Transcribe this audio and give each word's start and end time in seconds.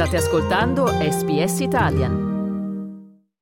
State 0.00 0.16
ascoltando 0.16 0.86
SBS 0.86 1.60
Italian. 1.60 2.30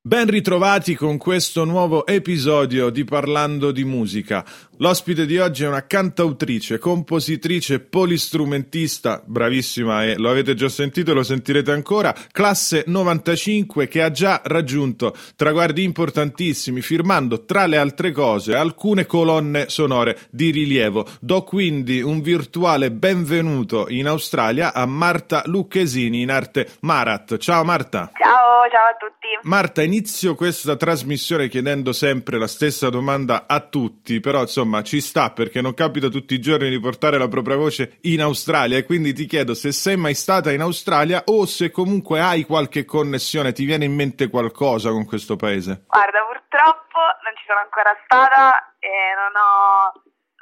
Ben 0.03 0.27
ritrovati 0.29 0.97
con 0.97 1.17
questo 1.17 1.65
nuovo 1.65 2.05
episodio 2.05 2.91
di 2.91 3.05
Parlando 3.05 3.71
di 3.71 3.85
musica. 3.85 4.45
L'ospite 4.81 5.27
di 5.27 5.39
oggi 5.39 5.65
è 5.65 5.67
una 5.67 5.87
cantautrice, 5.87 6.79
compositrice, 6.79 7.81
polistrumentista, 7.81 9.21
bravissima 9.27 10.05
e 10.05 10.17
lo 10.17 10.31
avete 10.31 10.55
già 10.55 10.69
sentito 10.69 11.11
e 11.11 11.15
lo 11.15 11.25
sentirete 11.25 11.73
ancora, 11.73 12.15
classe 12.31 12.85
95 12.87 13.89
che 13.89 14.03
ha 14.03 14.13
già 14.13 14.41
raggiunto 14.45 15.17
traguardi 15.35 15.83
importantissimi 15.83 16.81
firmando 16.81 17.45
tra 17.45 17.67
le 17.67 17.77
altre 17.77 18.13
cose 18.13 18.55
alcune 18.55 19.05
colonne 19.05 19.69
sonore 19.69 20.17
di 20.31 20.53
rilievo. 20.53 21.05
Do 21.19 21.43
quindi 21.43 22.01
un 22.01 22.21
virtuale 22.21 22.93
benvenuto 22.93 23.87
in 23.89 24.07
Australia 24.07 24.73
a 24.73 24.87
Marta 24.87 25.43
Lucchesini 25.47 26.23
in 26.23 26.31
arte 26.31 26.69
Marat. 26.83 27.37
Ciao 27.39 27.65
Marta. 27.65 28.13
Ciao, 28.17 28.71
ciao 28.71 28.91
a 28.93 28.97
tutti. 28.97 29.27
Marta, 29.43 29.83
inizio 29.83 30.37
questa 30.37 30.77
trasmissione 30.77 31.49
chiedendo 31.49 31.93
sempre 31.93 32.39
la 32.39 32.47
stessa 32.47 32.91
domanda 32.91 33.47
a 33.49 33.61
tutti, 33.61 34.21
però 34.21 34.43
insomma 34.43 34.68
insomma 34.69 34.83
ci 34.83 35.01
sta 35.01 35.31
perché 35.33 35.61
non 35.63 35.73
capita 35.73 36.09
tutti 36.09 36.35
i 36.35 36.41
giorni 36.41 36.69
di 36.69 36.79
portare 36.79 37.17
la 37.17 37.29
propria 37.29 37.57
voce 37.57 37.99
in 38.03 38.21
Australia 38.21 38.77
e 38.77 38.85
quindi 38.85 39.15
ti 39.15 39.25
chiedo 39.25 39.55
se 39.55 39.73
sei 39.73 39.97
mai 39.97 40.15
stata 40.15 40.53
in 40.53 40.61
Australia 40.61 41.25
o 41.27 41.47
se 41.47 41.71
comunque 41.71 42.21
hai 42.21 42.45
qualche 42.45 42.85
connessione, 42.85 43.53
ti 43.53 43.65
viene 43.65 43.87
in 43.87 43.95
mente 43.95 44.29
qualcosa 44.29 44.91
con 44.91 45.07
questo 45.07 45.37
paese? 45.37 45.89
Guarda, 45.89 46.21
purtroppo 46.29 47.01
non 47.25 47.33
ci 47.37 47.45
sono 47.49 47.61
ancora 47.61 47.97
stata 48.05 48.77
e 48.79 48.93
non 49.17 49.33
ho, 49.33 49.93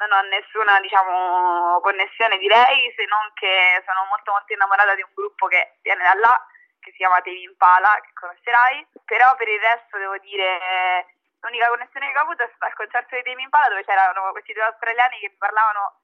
non 0.03 0.11
ho 0.11 0.23
nessuna 0.27 0.81
diciamo, 0.83 1.79
connessione 1.81 2.37
direi 2.43 2.91
se 2.99 3.07
non 3.07 3.31
che 3.39 3.79
sono 3.87 4.11
molto 4.11 4.35
molto 4.35 4.53
innamorata 4.53 4.95
di 4.99 5.07
un 5.07 5.15
gruppo 5.15 5.47
che 5.47 5.79
viene 5.87 6.03
da 6.03 6.19
là 6.19 6.35
che 6.83 6.91
si 6.91 6.99
chiama 6.99 7.19
Tevi 7.19 7.43
Impala, 7.43 7.99
che 7.99 8.15
conoscerai, 8.15 8.87
però 9.03 9.35
per 9.35 9.49
il 9.51 9.59
resto 9.59 9.99
devo 9.99 10.19
dire 10.23 11.16
l'unica 11.47 11.71
connessione 11.71 12.11
che 12.11 12.19
ho 12.19 12.27
avuto 12.27 12.43
è 12.43 12.51
stata 12.51 12.67
al 12.67 12.75
concerto 12.75 13.15
di 13.15 13.23
Tame 13.23 13.47
Impala 13.47 13.71
dove 13.71 13.87
c'erano 13.87 14.35
questi 14.35 14.53
due 14.53 14.67
australiani 14.67 15.23
che 15.23 15.31
parlavano, 15.39 16.03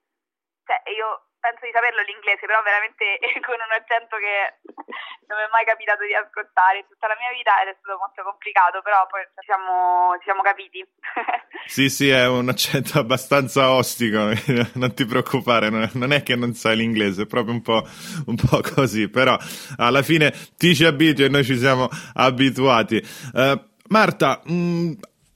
cioè 0.62 0.79
io 0.95 1.35
penso 1.43 1.67
di 1.67 1.75
saperlo 1.75 2.07
l'inglese, 2.07 2.47
però 2.47 2.62
veramente 2.62 3.19
con 3.43 3.59
un 3.59 3.73
accento 3.75 4.15
che 4.23 4.63
non 5.27 5.43
mi 5.43 5.45
è 5.45 5.51
mai 5.51 5.67
capitato 5.67 6.07
di 6.07 6.15
ascoltare 6.15 6.79
in 6.79 6.87
tutta 6.87 7.11
la 7.11 7.19
mia 7.19 7.35
vita 7.35 7.59
ed 7.59 7.75
è 7.75 7.77
stato 7.83 7.98
molto 7.98 8.23
complicato, 8.23 8.79
però 8.87 9.03
poi 9.11 9.27
ci 9.35 9.51
siamo, 9.51 10.15
ci 10.23 10.31
siamo 10.31 10.47
capiti. 10.47 10.79
sì, 11.67 11.91
sì, 11.91 12.07
è 12.15 12.31
un 12.31 12.47
accento 12.47 13.03
abbastanza 13.03 13.75
ostico, 13.75 14.31
non 14.79 14.95
ti 14.95 15.03
preoccupare, 15.03 15.67
non 15.69 16.15
è 16.15 16.23
che 16.23 16.39
non 16.39 16.55
sai 16.55 16.79
l'inglese, 16.79 17.27
è 17.27 17.27
proprio 17.27 17.59
un 17.59 17.63
po', 17.67 17.83
un 18.31 18.39
po 18.39 18.63
così, 18.63 19.11
però 19.11 19.35
alla 19.83 20.07
fine 20.07 20.31
ti 20.55 20.79
ci 20.79 20.87
abitui 20.87 21.27
e 21.27 21.29
noi 21.29 21.43
ci 21.43 21.59
siamo 21.59 21.91
abituati. 22.15 23.03
Uh, 23.35 23.59
Marta, 23.93 24.41
mm, 24.48 24.93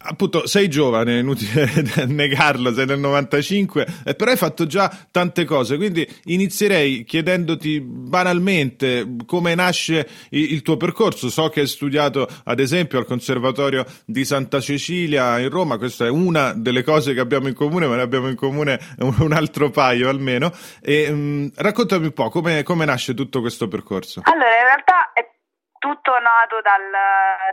appunto 0.09 0.47
sei 0.47 0.69
giovane, 0.69 1.17
è 1.17 1.21
inutile 1.21 1.69
negarlo, 2.07 2.73
sei 2.73 2.87
del 2.87 2.99
95, 2.99 3.87
eh, 4.05 4.15
però 4.15 4.31
hai 4.31 4.37
fatto 4.37 4.67
già 4.67 4.91
tante 5.11 5.45
cose, 5.45 5.77
quindi 5.77 6.07
inizierei 6.25 7.05
chiedendoti 7.05 7.81
banalmente 7.81 9.17
come 9.27 9.55
nasce 9.55 10.09
il, 10.31 10.63
tuo 10.63 10.77
percorso. 10.77 11.29
So 11.29 11.49
che 11.49 11.61
hai 11.61 11.67
studiato 11.67 12.29
ad 12.45 12.61
esempio 12.61 12.99
al 12.99 13.07
Conservatorio 13.07 13.85
di 14.05 14.25
Santa 14.25 14.61
Cecilia 14.61 15.39
in 15.39 15.51
Roma, 15.51 15.79
questa 15.79 16.07
è 16.07 16.11
una 16.11 16.53
delle 16.55 16.83
cose 16.83 17.15
che 17.15 17.21
abbiamo 17.21 17.49
in 17.49 17.55
comune, 17.55 17.87
ma 17.87 17.97
ne 17.97 18.03
abbiamo 18.03 18.29
in 18.29 18.37
comune 18.37 18.79
un, 18.99 19.15
un 19.19 19.33
altro 19.33 19.71
paio 19.71 20.09
almeno. 20.09 20.53
E, 20.81 21.11
mh, 21.11 21.15
mm, 21.15 21.47
raccontami 21.57 22.07
un 22.07 22.13
po' 22.13 22.29
come, 22.29 22.63
come 22.63 22.85
nasce 22.85 23.15
tutto 23.15 23.41
questo 23.41 23.69
percorso. 23.69 24.23
Allora, 24.25 24.57
in 24.57 24.65
realtà 24.65 25.13
è 25.13 25.35
tutto 25.79 26.19
nato 26.19 26.61
dal, 26.63 26.83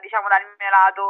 diciamo, 0.02 0.28
dal 0.28 0.42
mio 0.42 0.70
lato 0.70 1.04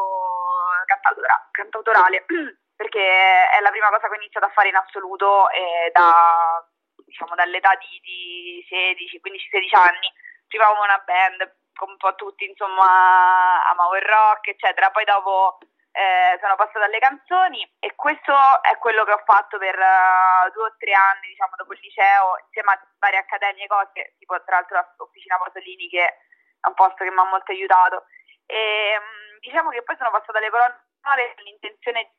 cantautora, 0.86 1.48
cantautorale, 1.52 2.26
perché 2.76 3.50
è 3.50 3.60
la 3.62 3.70
prima 3.70 3.90
cosa 3.90 4.08
che 4.08 4.14
ho 4.14 4.22
iniziato 4.22 4.46
a 4.46 4.54
fare 4.54 4.70
in 4.70 4.76
assoluto 4.76 5.50
eh, 5.50 5.92
da, 5.92 6.66
diciamo, 7.06 7.36
dall'età 7.36 7.76
di, 7.76 8.00
di 8.02 8.66
16, 8.68 9.22
15-16 9.24 9.78
anni. 9.78 10.12
Prima 10.48 10.66
avevo 10.66 10.84
una 10.84 11.02
band, 11.06 11.56
come 11.74 11.92
un 11.92 11.98
po' 11.98 12.16
tutti, 12.16 12.46
insomma, 12.46 13.68
amavo 13.70 13.96
il 13.96 14.04
rock, 14.04 14.48
eccetera. 14.48 14.92
Poi 14.92 15.04
dopo 15.06 15.58
eh, 15.94 16.38
sono 16.42 16.56
passata 16.56 16.86
alle 16.86 17.00
canzoni 17.00 17.62
e 17.80 17.94
questo 17.96 18.34
è 18.64 18.78
quello 18.78 19.04
che 19.06 19.12
ho 19.12 19.22
fatto 19.26 19.58
per 19.60 19.78
uh, 19.78 20.52
due 20.52 20.66
o 20.66 20.76
tre 20.78 20.92
anni, 20.94 21.30
diciamo, 21.30 21.54
dopo 21.56 21.74
il 21.74 21.80
liceo, 21.82 22.38
insieme 22.46 22.72
a 22.72 22.82
varie 22.98 23.20
accademie, 23.20 23.68
cose, 23.68 24.16
tipo 24.18 24.42
tra 24.44 24.58
l'altro 24.58 24.82
l'Officina 24.98 25.38
Pasolini, 25.38 25.88
che 25.90 26.18
è 26.64 26.68
un 26.68 26.74
posto 26.76 27.04
che 27.04 27.12
mi 27.12 27.20
ha 27.20 27.28
molto 27.28 27.52
aiutato. 27.52 28.06
E, 28.46 28.96
um, 28.98 29.40
diciamo 29.40 29.70
che 29.70 29.84
poi 29.84 29.98
sono 29.98 30.12
passata 30.12 30.38
alle 30.38 30.50
sonore 30.50 31.34
con 31.36 31.44
l'intenzione, 31.44 32.16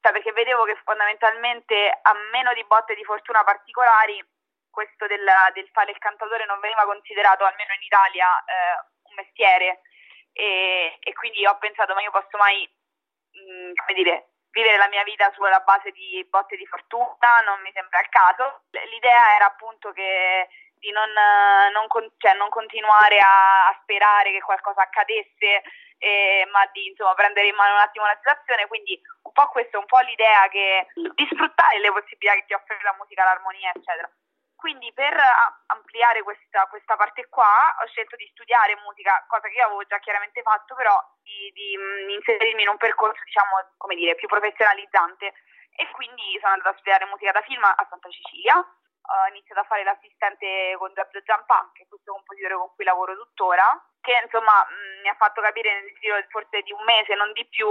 cioè 0.00 0.12
perché 0.12 0.32
vedevo 0.32 0.64
che 0.64 0.76
fondamentalmente 0.82 1.98
a 2.02 2.12
meno 2.32 2.52
di 2.54 2.64
botte 2.64 2.94
di 2.94 3.04
fortuna 3.04 3.44
particolari 3.44 4.18
questo 4.70 5.06
del, 5.06 5.26
del 5.54 5.68
fare 5.72 5.90
il 5.90 5.98
cantatore 5.98 6.44
non 6.44 6.60
veniva 6.60 6.84
considerato, 6.84 7.44
almeno 7.44 7.72
in 7.74 7.82
Italia, 7.82 8.26
eh, 8.44 8.78
un 9.10 9.14
mestiere 9.14 9.82
e, 10.32 10.98
e, 11.00 11.12
quindi 11.14 11.44
ho 11.46 11.58
pensato 11.58 11.94
ma 11.94 12.02
io 12.02 12.10
posso 12.10 12.36
mai, 12.36 12.62
mh, 12.62 13.72
come 13.74 13.94
dire, 13.94 14.28
vivere 14.50 14.76
la 14.76 14.88
mia 14.88 15.02
vita 15.02 15.30
sulla 15.32 15.60
base 15.60 15.90
di 15.90 16.24
botte 16.28 16.56
di 16.56 16.66
fortuna, 16.66 17.40
non 17.44 17.60
mi 17.62 17.72
sembra 17.72 18.00
il 18.00 18.08
caso. 18.08 18.62
L'idea 18.70 19.34
era 19.34 19.46
appunto 19.46 19.92
che 19.92 20.48
di 20.78 20.90
non, 20.90 21.10
non, 21.72 21.86
cioè, 22.18 22.34
non 22.34 22.48
continuare 22.48 23.18
a, 23.18 23.68
a, 23.68 23.78
sperare 23.82 24.32
che 24.32 24.40
qualcosa 24.40 24.82
accadesse 24.82 25.62
eh, 25.98 26.46
ma 26.52 26.64
di 26.72 26.86
insomma, 26.86 27.14
prendere 27.14 27.48
in 27.48 27.54
mano 27.54 27.74
un 27.74 27.80
attimo 27.80 28.06
la 28.06 28.16
situazione, 28.16 28.66
quindi 28.66 29.00
un 29.22 29.32
po' 29.32 29.48
questo 29.48 29.76
è 29.76 29.80
un 29.80 29.86
po' 29.86 29.98
l'idea 30.00 30.48
che, 30.48 30.86
di 30.94 31.28
sfruttare 31.30 31.78
le 31.80 31.92
possibilità 31.92 32.34
che 32.34 32.44
ti 32.46 32.54
offre 32.54 32.78
la 32.82 32.94
musica, 32.98 33.24
l'armonia, 33.24 33.72
eccetera. 33.74 34.08
Quindi 34.58 34.92
per 34.92 35.14
ampliare 35.66 36.22
questa, 36.22 36.66
questa, 36.66 36.96
parte 36.96 37.28
qua 37.28 37.76
ho 37.78 37.86
scelto 37.86 38.16
di 38.16 38.28
studiare 38.32 38.74
musica, 38.82 39.24
cosa 39.28 39.46
che 39.46 39.54
io 39.54 39.66
avevo 39.66 39.84
già 39.84 40.00
chiaramente 40.00 40.42
fatto, 40.42 40.74
però 40.74 40.98
di, 41.22 41.52
di 41.54 41.76
mh, 41.76 42.10
inserirmi 42.10 42.62
in 42.62 42.68
un 42.68 42.76
percorso, 42.76 43.22
diciamo, 43.22 43.70
come 43.76 43.94
dire, 43.94 44.16
più 44.16 44.26
professionalizzante. 44.26 45.32
E 45.78 45.88
quindi 45.92 46.36
sono 46.40 46.54
andata 46.54 46.70
a 46.70 46.74
studiare 46.74 47.06
musica 47.06 47.30
da 47.30 47.42
film 47.42 47.62
a 47.62 47.86
Santa 47.88 48.10
Cecilia, 48.10 48.58
ho 49.08 49.26
iniziato 49.28 49.60
a 49.60 49.64
fare 49.64 49.84
l'assistente 49.84 50.76
con 50.78 50.92
Giorgio 50.94 51.22
Giampan, 51.22 51.72
che 51.72 51.84
è 51.84 51.88
questo 51.88 52.12
compositore 52.12 52.54
con 52.54 52.74
cui 52.74 52.84
lavoro 52.84 53.16
tuttora, 53.16 53.66
che 54.00 54.20
insomma 54.22 54.64
mh, 54.68 55.00
mi 55.02 55.08
ha 55.08 55.14
fatto 55.14 55.40
capire 55.40 55.80
nel 55.80 55.92
giro 56.00 56.16
forse 56.28 56.62
di 56.62 56.72
un 56.72 56.82
mese, 56.84 57.14
non 57.14 57.32
di 57.32 57.46
più, 57.48 57.68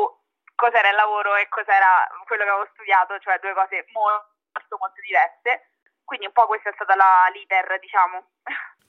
cos'era 0.56 0.90
il 0.90 0.96
lavoro 0.96 1.36
e 1.36 1.48
cos'era 1.50 2.08
quello 2.26 2.44
che 2.44 2.50
avevo 2.50 2.70
studiato, 2.74 3.20
cioè 3.20 3.40
due 3.40 3.54
cose 3.54 3.86
molto 3.94 4.78
molto 4.80 5.02
diverse. 5.02 5.70
Quindi 6.04 6.26
un 6.26 6.32
po' 6.32 6.48
questa 6.48 6.70
è 6.70 6.74
stata 6.74 6.96
la 6.96 7.30
leader, 7.34 7.80
diciamo. 7.80 8.32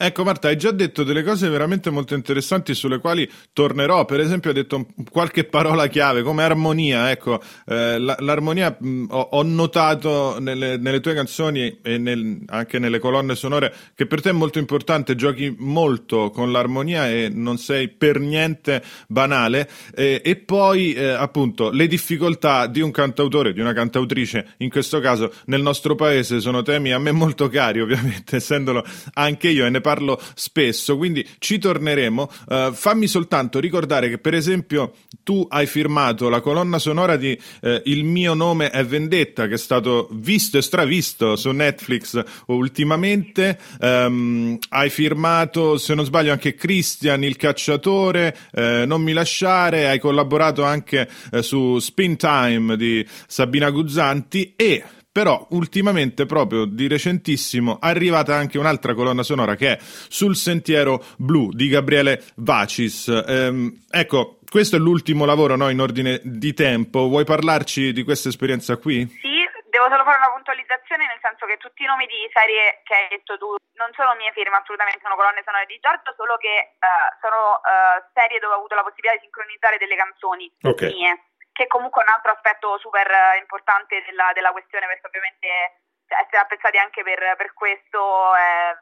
Ecco 0.01 0.23
Marta, 0.23 0.47
hai 0.47 0.57
già 0.57 0.71
detto 0.71 1.03
delle 1.03 1.25
cose 1.25 1.49
veramente 1.49 1.91
molto 1.91 2.15
interessanti 2.15 2.73
sulle 2.73 3.01
quali 3.01 3.29
tornerò, 3.53 4.05
per 4.05 4.21
esempio 4.21 4.51
hai 4.51 4.55
detto 4.55 4.87
qualche 5.11 5.43
parola 5.43 5.89
chiave 5.89 6.23
come 6.23 6.45
armonia, 6.45 7.11
ecco, 7.11 7.43
eh, 7.67 7.99
l'armonia 7.99 8.77
mh, 8.79 9.07
ho, 9.11 9.29
ho, 9.33 9.43
notato 9.43 10.39
nelle, 10.39 10.77
nelle, 10.77 11.01
tue 11.01 11.15
canzoni 11.15 11.81
e 11.83 11.99
nel, 11.99 12.45
anche 12.47 12.79
nelle 12.79 13.01
colonne 13.01 13.35
sonore 13.35 13.75
che 13.97 14.07
per 14.07 14.23
te 14.23 14.31
è 14.31 14.33
molto 14.33 14.61
importante, 14.61 15.17
giochi 15.17 15.53
molto 15.59 16.31
con 16.31 16.53
l'armonia 16.53 17.11
e 17.11 17.29
non 17.29 17.59
sei 17.59 17.89
per 17.89 18.21
niente 18.21 18.85
banale. 19.09 19.69
Eh, 19.97 20.23
e 20.25 20.37
poi 20.37 20.93
eh, 20.93 21.09
appunto 21.09 21.71
le 21.71 21.89
difficoltà 21.89 22.69
di 22.69 22.81
un 22.81 22.93
cantautore, 22.93 23.53
di 23.53 23.59
una 23.59 23.73
cantautrice, 23.73 24.55
in 24.59 24.71
questo 24.71 25.01
caso 25.01 25.33
nel 25.47 25.61
nostro 25.61 25.97
paese 25.97 26.39
sono 26.39 26.63
temi 26.63 26.93
a 26.93 27.01
me 27.01 27.11
molto 27.11 27.49
cari 27.49 27.81
ovviamente, 27.81 28.37
essendolo 28.39 28.85
anche 29.15 29.48
io 29.49 29.67
e 29.67 29.71
ne 29.71 29.81
parlo 29.81 30.21
spesso, 30.35 30.97
quindi 30.97 31.27
ci 31.39 31.59
torneremo. 31.59 32.31
Uh, 32.49 32.73
fammi 32.73 33.07
soltanto 33.07 33.59
ricordare 33.61 34.09
che, 34.09 34.19
per 34.19 34.35
esempio, 34.35 34.95
tu 35.23 35.47
hai 35.49 35.67
firmato 35.67 36.29
la 36.29 36.41
colonna 36.41 36.79
sonora 36.79 37.17
di 37.17 37.39
uh, 37.63 37.81
Il 37.85 38.05
mio 38.05 38.35
nome 38.35 38.71
è 38.71 38.85
Vendetta, 38.85 39.47
che 39.47 39.55
è 39.55 39.59
stato 39.59 40.09
visto 40.13 40.59
e 40.59 40.63
stravisto 40.63 41.37
su 41.37 41.51
Netflix 41.51 42.23
ultimamente. 42.47 43.59
Um, 43.81 44.59
hai 44.71 44.91
firmato, 44.91 45.77
se 45.79 45.95
non 45.95 46.05
sbaglio, 46.05 46.33
anche 46.33 46.55
Christian 46.55 47.25
il 47.25 47.37
cacciatore, 47.37 48.37
uh, 48.53 48.87
Non 48.87 49.03
mi 49.03 49.13
lasciare. 49.13 49.89
Hai 49.89 49.99
collaborato 49.99 50.65
anche 50.65 51.09
su 51.41 51.79
Spin 51.79 52.17
Time 52.17 52.77
di 52.77 53.07
Sabina 53.27 53.71
Guzzanti 53.71 54.55
e 54.57 54.83
però 55.19 55.45
ultimamente, 55.51 56.27
proprio 56.27 56.65
di 56.65 56.87
recentissimo, 56.87 57.83
è 57.83 57.91
arrivata 57.91 58.37
anche 58.37 58.55
un'altra 58.55 58.95
colonna 58.95 59.25
sonora 59.25 59.57
che 59.57 59.75
è 59.75 59.79
Sul 59.83 60.37
sentiero 60.37 61.03
blu 61.19 61.51
di 61.51 61.67
Gabriele 61.67 62.23
Vacis. 62.37 63.11
Ehm, 63.27 63.83
ecco, 63.91 64.39
questo 64.49 64.77
è 64.77 64.79
l'ultimo 64.79 65.25
lavoro 65.25 65.57
no, 65.57 65.71
in 65.71 65.81
ordine 65.81 66.21
di 66.23 66.55
tempo. 66.55 67.11
Vuoi 67.11 67.25
parlarci 67.25 67.91
di 67.91 68.05
questa 68.05 68.29
esperienza 68.29 68.77
qui? 68.77 69.11
Sì, 69.19 69.43
devo 69.75 69.91
solo 69.91 70.07
fare 70.07 70.23
una 70.23 70.31
puntualizzazione, 70.31 71.11
nel 71.11 71.19
senso 71.19 71.51
che 71.51 71.59
tutti 71.59 71.83
i 71.83 71.91
nomi 71.91 72.07
di 72.07 72.23
serie 72.31 72.79
che 72.87 72.95
hai 72.95 73.19
detto 73.19 73.35
tu 73.43 73.59
non 73.75 73.91
sono 73.99 74.15
mie 74.15 74.31
firme, 74.39 74.55
assolutamente 74.55 75.03
sono 75.03 75.19
colonne 75.19 75.43
sonore 75.43 75.67
di 75.67 75.83
Giorgio, 75.83 76.15
solo 76.15 76.39
che 76.39 76.79
uh, 76.79 77.11
sono 77.19 77.59
uh, 77.59 78.07
serie 78.15 78.39
dove 78.39 78.55
ho 78.55 78.63
avuto 78.63 78.79
la 78.79 78.87
possibilità 78.87 79.19
di 79.19 79.27
sincronizzare 79.27 79.83
delle 79.83 79.99
canzoni 79.99 80.47
okay. 80.63 80.95
mie, 80.95 81.28
che 81.59 81.67
comunque 81.67 82.03
è 82.03 82.07
un 82.07 82.15
altro 82.15 82.31
aspetto 82.31 82.79
super 82.79 83.11
importante 83.41 84.05
della, 84.07 84.31
della 84.33 84.53
questione, 84.53 84.87
perché 84.87 85.09
ovviamente 85.09 85.83
cioè, 86.07 86.23
essere 86.23 86.39
apprezzati 86.39 86.79
anche 86.79 87.03
per, 87.03 87.35
per 87.37 87.53
questo 87.53 88.35
è, 88.37 88.79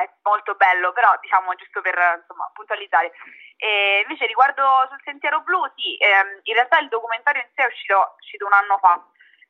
è, 0.00 0.08
molto 0.22 0.54
bello, 0.54 0.92
però 0.92 1.12
diciamo 1.20 1.54
giusto 1.54 1.82
per 1.82 1.92
insomma, 1.92 2.50
puntualizzare. 2.54 3.12
E 3.58 4.00
invece 4.00 4.24
riguardo 4.24 4.64
sul 4.88 5.00
Sentiero 5.04 5.42
Blu, 5.42 5.60
sì, 5.76 5.98
ehm, 6.00 6.40
in 6.44 6.54
realtà 6.54 6.78
il 6.78 6.88
documentario 6.88 7.42
in 7.42 7.48
sé 7.54 7.62
è 7.62 7.66
uscito, 7.66 8.16
uscito 8.16 8.46
un 8.46 8.52
anno 8.54 8.78
fa, 8.78 8.96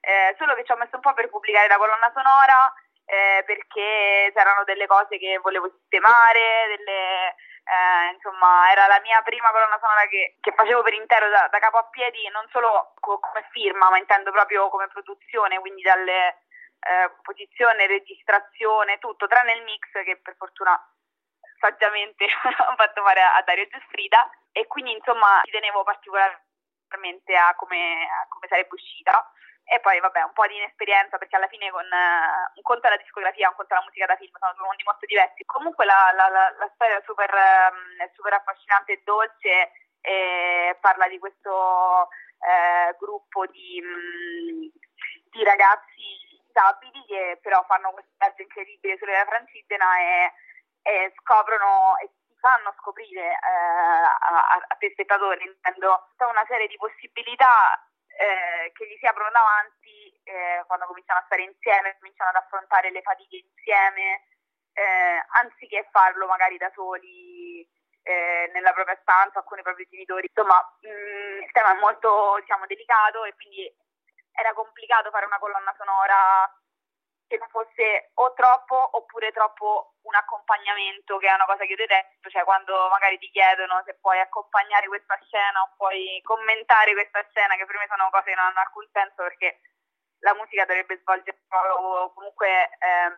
eh, 0.01 0.35
solo 0.37 0.55
che 0.55 0.65
ci 0.65 0.73
ho 0.73 0.77
messo 0.77 0.97
un 0.97 1.03
po' 1.07 1.15
per 1.15 1.31
pubblicare 1.31 1.69
la 1.69 1.79
colonna 1.79 2.11
sonora 2.13 2.75
eh, 3.06 3.43
perché 3.47 4.32
c'erano 4.35 4.64
delle 4.64 4.87
cose 4.87 5.17
che 5.19 5.38
volevo 5.38 5.70
sistemare, 5.70 6.76
delle, 6.76 7.35
eh, 7.67 8.12
insomma 8.14 8.70
era 8.70 8.87
la 8.87 9.00
mia 9.00 9.23
prima 9.23 9.50
colonna 9.50 9.79
sonora 9.81 10.06
che, 10.06 10.37
che 10.41 10.53
facevo 10.53 10.82
per 10.82 10.93
intero 10.93 11.29
da, 11.31 11.49
da, 11.49 11.58
capo 11.58 11.79
a 11.79 11.85
piedi, 11.87 12.29
non 12.31 12.47
solo 12.50 12.94
co- 12.99 13.19
come 13.19 13.47
firma, 13.50 13.91
ma 13.91 13.99
intendo 13.99 14.31
proprio 14.31 14.69
come 14.69 14.88
produzione, 14.88 15.58
quindi 15.61 15.82
dalle 15.82 16.47
eh, 16.82 17.11
composizione, 17.14 17.87
registrazione, 17.87 18.99
tutto, 18.99 19.26
tranne 19.26 19.55
il 19.55 19.62
mix 19.62 19.91
che 20.05 20.19
per 20.23 20.35
fortuna 20.37 20.75
saggiamente 21.58 22.26
ho 22.70 22.75
fatto 22.76 23.03
fare 23.03 23.23
a, 23.23 23.43
Dario 23.43 23.67
Giuffrida 23.69 24.29
e 24.53 24.67
quindi 24.67 24.93
insomma 24.93 25.41
ci 25.44 25.50
tenevo 25.50 25.85
particolarmente 25.85 27.35
a 27.37 27.55
come, 27.55 28.03
a 28.03 28.26
come 28.29 28.47
sarebbe 28.49 28.75
uscita 28.75 29.31
e 29.69 29.81
poi 29.81 29.99
vabbè 29.99 30.23
un 30.23 30.33
po' 30.33 30.47
di 30.47 30.55
inesperienza 30.55 31.19
perché 31.19 31.35
alla 31.35 31.49
fine 31.49 31.71
con 31.71 31.83
uh, 31.83 32.55
un 32.55 32.63
conto 32.63 32.87
è 32.87 32.91
la 32.91 33.03
discografia, 33.03 33.49
un 33.49 33.57
conto 33.57 33.75
è 33.75 33.77
la 33.77 33.83
musica 33.83 34.07
da 34.07 34.17
film, 34.17 34.31
sono 34.39 34.55
due 34.55 34.67
mondi 34.67 34.85
molto 34.85 35.07
diversi. 35.07 35.45
Comunque 35.45 35.85
la, 35.85 36.13
la, 36.15 36.29
la, 36.29 36.55
la 36.57 36.71
storia 36.75 36.99
è 36.99 37.03
super, 37.05 37.31
è 37.35 38.11
super 38.15 38.33
affascinante 38.35 38.93
e 38.93 39.03
dolce 39.03 39.73
e 40.01 40.79
parla 40.81 41.09
di 41.09 41.19
questo 41.19 41.51
uh, 41.51 42.97
gruppo 42.97 43.45
di, 43.47 43.83
um, 43.83 44.71
di, 45.35 45.43
ragazzi 45.43 46.15
disabili 46.47 47.05
che 47.07 47.39
però 47.43 47.65
fanno 47.67 47.91
questo 47.91 48.15
viaggio 48.19 48.43
incredibile 48.43 48.97
sulla 48.99 49.27
Francigena 49.27 49.99
e, 49.99 50.33
e 50.83 51.13
scoprono 51.19 51.99
e 51.99 52.07
ti 52.07 52.37
fanno 52.39 52.73
scoprire 52.79 53.35
uh, 53.35 54.07
a, 54.31 54.63
a 54.63 54.75
te 54.79 54.91
spettatori 54.93 55.45
intendo 55.45 56.07
tutta 56.11 56.29
una 56.29 56.45
serie 56.47 56.69
di 56.69 56.77
possibilità 56.77 57.83
eh, 58.17 58.73
che 58.73 58.87
gli 58.87 58.97
si 58.99 59.07
aprono 59.07 59.31
davanti 59.31 60.21
eh, 60.25 60.65
quando 60.67 60.87
cominciano 60.87 61.21
a 61.21 61.25
stare 61.27 61.43
insieme, 61.43 61.97
cominciano 61.99 62.31
ad 62.31 62.37
affrontare 62.37 62.91
le 62.91 63.03
fatiche 63.03 63.37
insieme, 63.37 64.25
eh, 64.73 65.25
anziché 65.41 65.89
farlo 65.91 66.27
magari 66.27 66.57
da 66.57 66.71
soli 66.75 67.67
eh, 68.03 68.51
nella 68.53 68.73
propria 68.73 68.99
stanza 69.03 69.41
o 69.41 69.45
con 69.45 69.59
i 69.59 69.63
propri 69.63 69.87
genitori. 69.91 70.27
Insomma, 70.29 70.57
mh, 70.81 70.89
mm, 70.89 71.43
il 71.43 71.53
tema 71.53 71.77
è 71.77 71.81
molto 71.81 72.37
diciamo, 72.41 72.67
delicato 72.67 73.25
e 73.25 73.35
quindi 73.35 73.67
era 74.33 74.53
complicato 74.53 75.11
fare 75.11 75.27
una 75.27 75.39
colonna 75.39 75.75
sonora 75.77 76.17
che 77.26 77.37
non 77.38 77.49
fosse 77.49 78.11
o 78.14 78.32
troppo 78.34 78.96
oppure 78.96 79.32
troppo 79.32 79.94
un 80.02 80.14
accompagnamento, 80.14 81.19
che 81.19 81.28
è 81.28 81.34
una 81.34 81.44
cosa 81.44 81.64
che 81.64 81.73
io 81.73 81.76
detesto, 81.76 82.31
cioè 82.31 82.44
quando 82.44 82.88
magari 82.88 83.19
ti 83.19 83.28
chiedono 83.31 83.82
se 83.84 83.99
puoi 84.00 84.20
accompagnare 84.20 84.87
questa 84.87 85.19
scena 85.26 85.62
o 85.62 85.75
puoi 85.76 86.20
commentare 86.23 86.93
questa 86.93 87.25
scena, 87.31 87.56
che 87.56 87.67
per 87.67 87.76
me 87.76 87.87
sono 87.88 88.08
cose 88.11 88.31
che 88.31 88.37
non 88.37 88.46
hanno 88.46 88.61
alcun 88.61 88.87
senso 88.93 89.23
perché 89.23 89.61
la 90.20 90.34
musica 90.34 90.64
dovrebbe 90.64 90.99
svolgere 90.99 91.38
comunque 92.14 92.70
eh, 92.78 93.11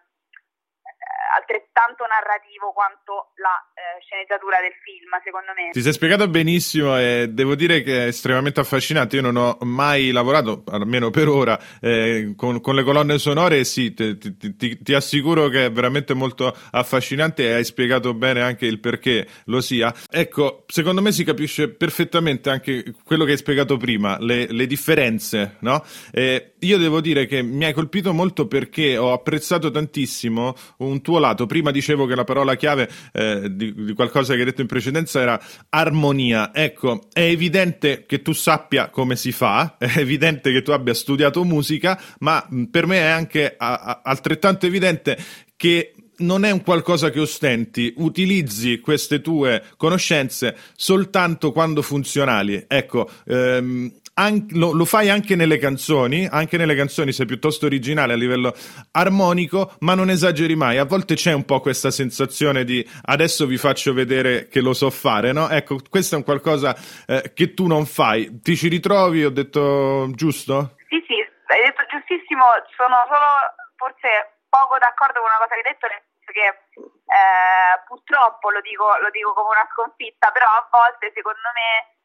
altrettanto 1.38 2.04
narrativo 2.08 2.72
quanto 2.72 3.32
la 3.36 3.54
eh, 3.74 4.00
sceneggiatura 4.02 4.60
del 4.60 4.74
film, 4.82 5.12
secondo 5.22 5.52
me. 5.54 5.70
Ti 5.70 5.82
sei 5.82 5.92
spiegato 5.92 6.28
benissimo 6.28 6.98
e 6.98 7.28
devo 7.30 7.54
dire 7.54 7.82
che 7.82 8.04
è 8.04 8.06
estremamente 8.08 8.60
affascinante. 8.60 9.16
Io 9.16 9.22
non 9.22 9.36
ho 9.36 9.56
mai 9.62 10.10
lavorato, 10.10 10.64
almeno 10.68 11.10
per 11.10 11.28
ora, 11.28 11.58
eh, 11.80 12.32
con, 12.36 12.60
con, 12.60 12.74
le 12.74 12.82
colonne 12.82 13.18
sonore. 13.18 13.64
Sì, 13.64 13.94
ti, 13.94 14.18
ti, 14.18 14.56
ti, 14.56 14.82
ti, 14.82 14.94
assicuro 14.94 15.48
che 15.48 15.66
è 15.66 15.72
veramente 15.72 16.14
molto 16.14 16.54
affascinante 16.70 17.44
e 17.44 17.52
hai 17.54 17.64
spiegato 17.64 18.14
bene 18.14 18.42
anche 18.42 18.66
il 18.66 18.80
perché 18.80 19.26
lo 19.44 19.60
sia. 19.60 19.94
Ecco, 20.10 20.64
secondo 20.66 21.02
me 21.02 21.12
si 21.12 21.24
capisce 21.24 21.68
perfettamente 21.68 22.50
anche 22.50 22.94
quello 23.04 23.24
che 23.24 23.32
hai 23.32 23.36
spiegato 23.36 23.76
prima, 23.76 24.18
le, 24.18 24.46
le 24.50 24.66
differenze, 24.66 25.56
no? 25.60 25.84
Eh, 26.12 26.54
io 26.60 26.78
devo 26.78 27.00
dire 27.00 27.26
che 27.26 27.42
mi 27.42 27.64
hai 27.64 27.72
colpito 27.72 28.12
molto 28.12 28.46
perché 28.48 28.96
ho 28.96 29.12
apprezzato 29.12 29.70
tantissimo 29.70 30.54
un 30.78 31.00
tuo 31.00 31.18
lato. 31.18 31.46
Prima 31.46 31.70
dicevo 31.70 32.06
che 32.06 32.14
la 32.14 32.24
parola 32.24 32.56
chiave 32.56 32.88
eh, 33.12 33.48
di, 33.50 33.72
di, 33.74 33.92
qualcosa 33.94 34.34
che 34.34 34.40
hai 34.40 34.44
detto 34.46 34.60
in 34.60 34.66
precedenza 34.66 35.20
era 35.20 35.40
armonia. 35.70 36.54
Ecco, 36.54 37.08
è 37.12 37.22
evidente 37.22 38.04
che 38.06 38.22
tu 38.22 38.32
sappia 38.32 38.88
come 38.90 39.16
si 39.16 39.32
fa, 39.32 39.76
è 39.78 39.98
evidente 39.98 40.52
che 40.52 40.62
tu 40.62 40.70
abbia 40.70 40.94
studiato 40.94 41.44
musica, 41.44 42.00
ma 42.20 42.46
per 42.70 42.86
me 42.86 42.98
è 42.98 43.08
anche 43.08 43.54
a, 43.56 43.74
a, 43.74 44.00
altrettanto 44.04 44.66
evidente 44.66 45.18
che 45.56 45.94
non 46.18 46.44
è 46.44 46.50
un 46.50 46.62
qualcosa 46.62 47.10
che 47.10 47.20
ostenti, 47.20 47.92
utilizzi 47.96 48.80
queste 48.80 49.20
tue 49.20 49.62
conoscenze 49.76 50.56
soltanto 50.74 51.52
quando 51.52 51.82
funzionali. 51.82 52.64
Ecco, 52.66 53.08
ehm, 53.26 53.97
an- 54.18 54.46
lo, 54.50 54.72
lo, 54.72 54.84
fai 54.84 55.08
anche 55.08 55.36
nelle 55.36 55.58
canzoni, 55.58 56.26
anche 56.30 56.56
nelle 56.56 56.74
canzoni 56.74 57.12
sei 57.12 57.26
piuttosto 57.26 57.66
originale 57.66 58.12
a 58.12 58.16
livello 58.16 58.52
armonico, 58.92 59.76
ma 59.80 59.94
non 59.94 60.10
esageri 60.10 60.56
mai. 60.56 60.78
A 60.78 60.84
volte 60.84 61.14
c'è 61.14 61.32
un 61.32 61.44
po' 61.44 61.60
questa 61.60 61.90
sensazione 61.90 62.64
di 62.64 62.84
adesso 63.04 63.46
vi 63.46 63.56
faccio 63.56 63.94
vedere 63.94 64.48
che 64.48 64.60
lo 64.60 64.74
so 64.74 64.90
fare, 64.90 65.32
no? 65.32 65.48
Ecco, 65.48 65.78
questo 65.88 66.16
è 66.16 66.18
un 66.18 66.24
qualcosa 66.24 66.74
eh, 67.06 67.32
che 67.32 67.54
tu 67.54 67.66
non 67.66 67.86
fai. 67.86 68.40
Ti 68.42 68.56
ci 68.56 68.68
ritrovi? 68.68 69.24
Ho 69.24 69.30
detto 69.30 70.10
giusto? 70.10 70.74
Sì, 70.88 70.98
sì, 71.06 71.14
hai 71.14 71.62
detto 71.62 71.86
giustissimo. 71.88 72.42
Sono 72.76 73.06
solo 73.06 73.30
forse 73.76 74.42
poco 74.50 74.78
d'accordo 74.78 75.22
con 75.22 75.30
una 75.30 75.46
cosa 75.46 75.54
che 75.54 75.62
hai 75.62 75.72
detto, 75.72 75.86
che 76.28 76.48
eh, 77.08 77.74
purtroppo 77.86 78.50
lo 78.50 78.60
dico, 78.60 78.84
lo 79.00 79.10
dico 79.10 79.32
come 79.32 79.54
una 79.54 79.68
sconfitta, 79.72 80.30
però 80.34 80.46
a 80.46 80.66
volte 80.70 81.12
secondo 81.14 81.48
me 81.54 81.97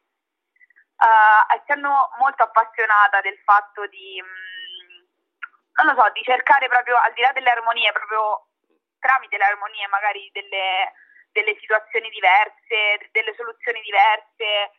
uh, 0.98 1.54
essendo 1.54 2.10
molto 2.18 2.42
appassionata 2.42 3.20
del 3.20 3.38
fatto 3.44 3.86
di, 3.88 4.20
mh, 4.20 4.26
mm, 4.26 5.04
non 5.82 5.94
lo 5.94 6.02
so, 6.02 6.10
di 6.12 6.22
cercare 6.22 6.68
proprio 6.68 6.96
al 6.96 7.12
di 7.14 7.22
là 7.22 7.32
delle 7.32 7.50
armonie, 7.50 7.92
proprio 7.92 8.48
tramite 8.98 9.36
le 9.36 9.44
armonie 9.44 9.86
magari 9.88 10.30
delle, 10.32 10.92
delle 11.32 11.56
situazioni 11.58 12.08
diverse, 12.10 13.10
delle 13.10 13.34
soluzioni 13.34 13.80
diverse, 13.82 14.70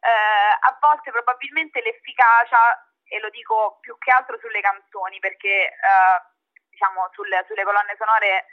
uh, 0.00 0.54
a 0.60 0.78
volte 0.80 1.10
probabilmente 1.10 1.80
l'efficacia, 1.82 2.86
e 3.04 3.18
lo 3.18 3.28
dico 3.30 3.78
più 3.80 3.98
che 3.98 4.10
altro 4.10 4.38
sulle 4.38 4.60
canzoni, 4.60 5.18
perché 5.18 5.74
uh, 5.82 6.18
diciamo 6.70 7.10
sulle, 7.12 7.44
sulle 7.46 7.64
colonne 7.64 7.94
sonore 7.98 8.46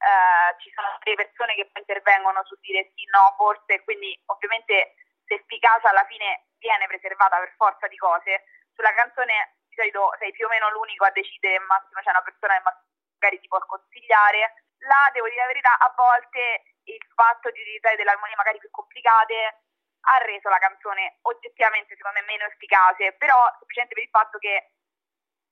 Uh, 0.00 0.56
ci 0.56 0.72
sono 0.72 0.96
delle 1.04 1.28
persone 1.28 1.52
che 1.52 1.68
poi 1.68 1.82
intervengono 1.84 2.40
su 2.44 2.56
dire 2.62 2.88
sì, 2.96 3.04
no, 3.12 3.34
forse, 3.36 3.84
quindi 3.84 4.18
ovviamente 4.32 4.94
l'efficacia 5.30 5.88
alla 5.88 6.04
fine 6.10 6.50
viene 6.58 6.86
preservata 6.86 7.38
per 7.38 7.54
forza 7.56 7.86
di 7.86 7.96
cose. 7.96 8.44
Sulla 8.74 8.92
canzone 8.94 9.62
di 9.70 9.74
solito 9.76 10.10
sei 10.18 10.32
più 10.32 10.46
o 10.46 10.48
meno 10.48 10.70
l'unico 10.70 11.04
a 11.04 11.14
decidere, 11.14 11.62
massimo 11.70 12.02
c'è 12.02 12.10
una 12.10 12.26
persona 12.26 12.54
che 12.58 12.62
magari 12.66 13.38
ti 13.38 13.46
può 13.46 13.58
consigliare. 13.64 14.66
Là, 14.84 15.08
devo 15.12 15.28
dire 15.28 15.40
la 15.40 15.46
verità, 15.46 15.78
a 15.78 15.92
volte 15.94 16.74
il 16.84 17.00
fatto 17.14 17.50
di 17.50 17.60
utilizzare 17.60 17.96
delle 17.96 18.10
armonie 18.10 18.34
magari 18.34 18.58
più 18.58 18.70
complicate 18.70 19.62
ha 20.00 20.16
reso 20.24 20.48
la 20.48 20.58
canzone 20.58 21.18
oggettivamente 21.28 21.94
secondo 21.94 22.18
me 22.18 22.26
meno 22.26 22.44
efficace, 22.46 23.12
però 23.20 23.36
semplicemente 23.58 23.94
per 23.94 24.02
il 24.02 24.10
fatto 24.10 24.38
che 24.38 24.72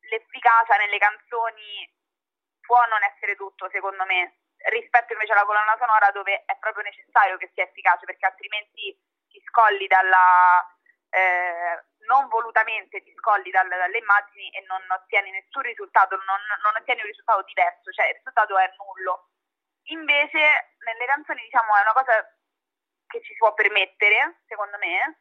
l'efficacia 0.09 0.77
nelle 0.77 0.97
canzoni 0.97 1.85
può 2.65 2.81
non 2.87 3.05
essere 3.05 3.37
tutto 3.37 3.69
secondo 3.69 4.05
me, 4.07 4.41
rispetto 4.73 5.13
invece 5.13 5.33
alla 5.33 5.45
colonna 5.45 5.77
sonora 5.79 6.11
dove 6.11 6.45
è 6.47 6.57
proprio 6.57 6.83
necessario 6.83 7.37
che 7.37 7.51
sia 7.53 7.65
efficace 7.65 8.07
perché 8.07 8.25
altrimenti 8.25 8.97
ti 9.29 9.41
scolli 9.47 9.87
dalla, 9.87 10.65
eh, 11.11 11.85
non 12.07 12.29
volutamente 12.29 13.03
ti 13.03 13.13
scolli 13.17 13.51
dal, 13.51 13.69
dalle 13.69 13.99
immagini 13.99 14.51
e 14.51 14.65
non 14.67 14.83
ottieni 14.91 15.31
nessun 15.31 15.63
risultato, 15.63 16.17
non, 16.17 16.41
non, 16.63 16.75
ottieni 16.77 17.01
un 17.01 17.07
risultato 17.07 17.43
diverso, 17.43 17.93
cioè 17.93 18.09
il 18.09 18.15
risultato 18.17 18.59
è 18.59 18.73
nullo. 18.77 19.31
Invece 19.91 20.77
nelle 20.85 21.07
canzoni 21.07 21.43
diciamo 21.43 21.77
è 21.77 21.81
una 21.81 21.93
cosa 21.93 22.13
che 23.09 23.21
ci 23.23 23.33
si 23.33 23.39
può 23.39 23.55
permettere, 23.55 24.43
secondo 24.47 24.77
me, 24.79 25.19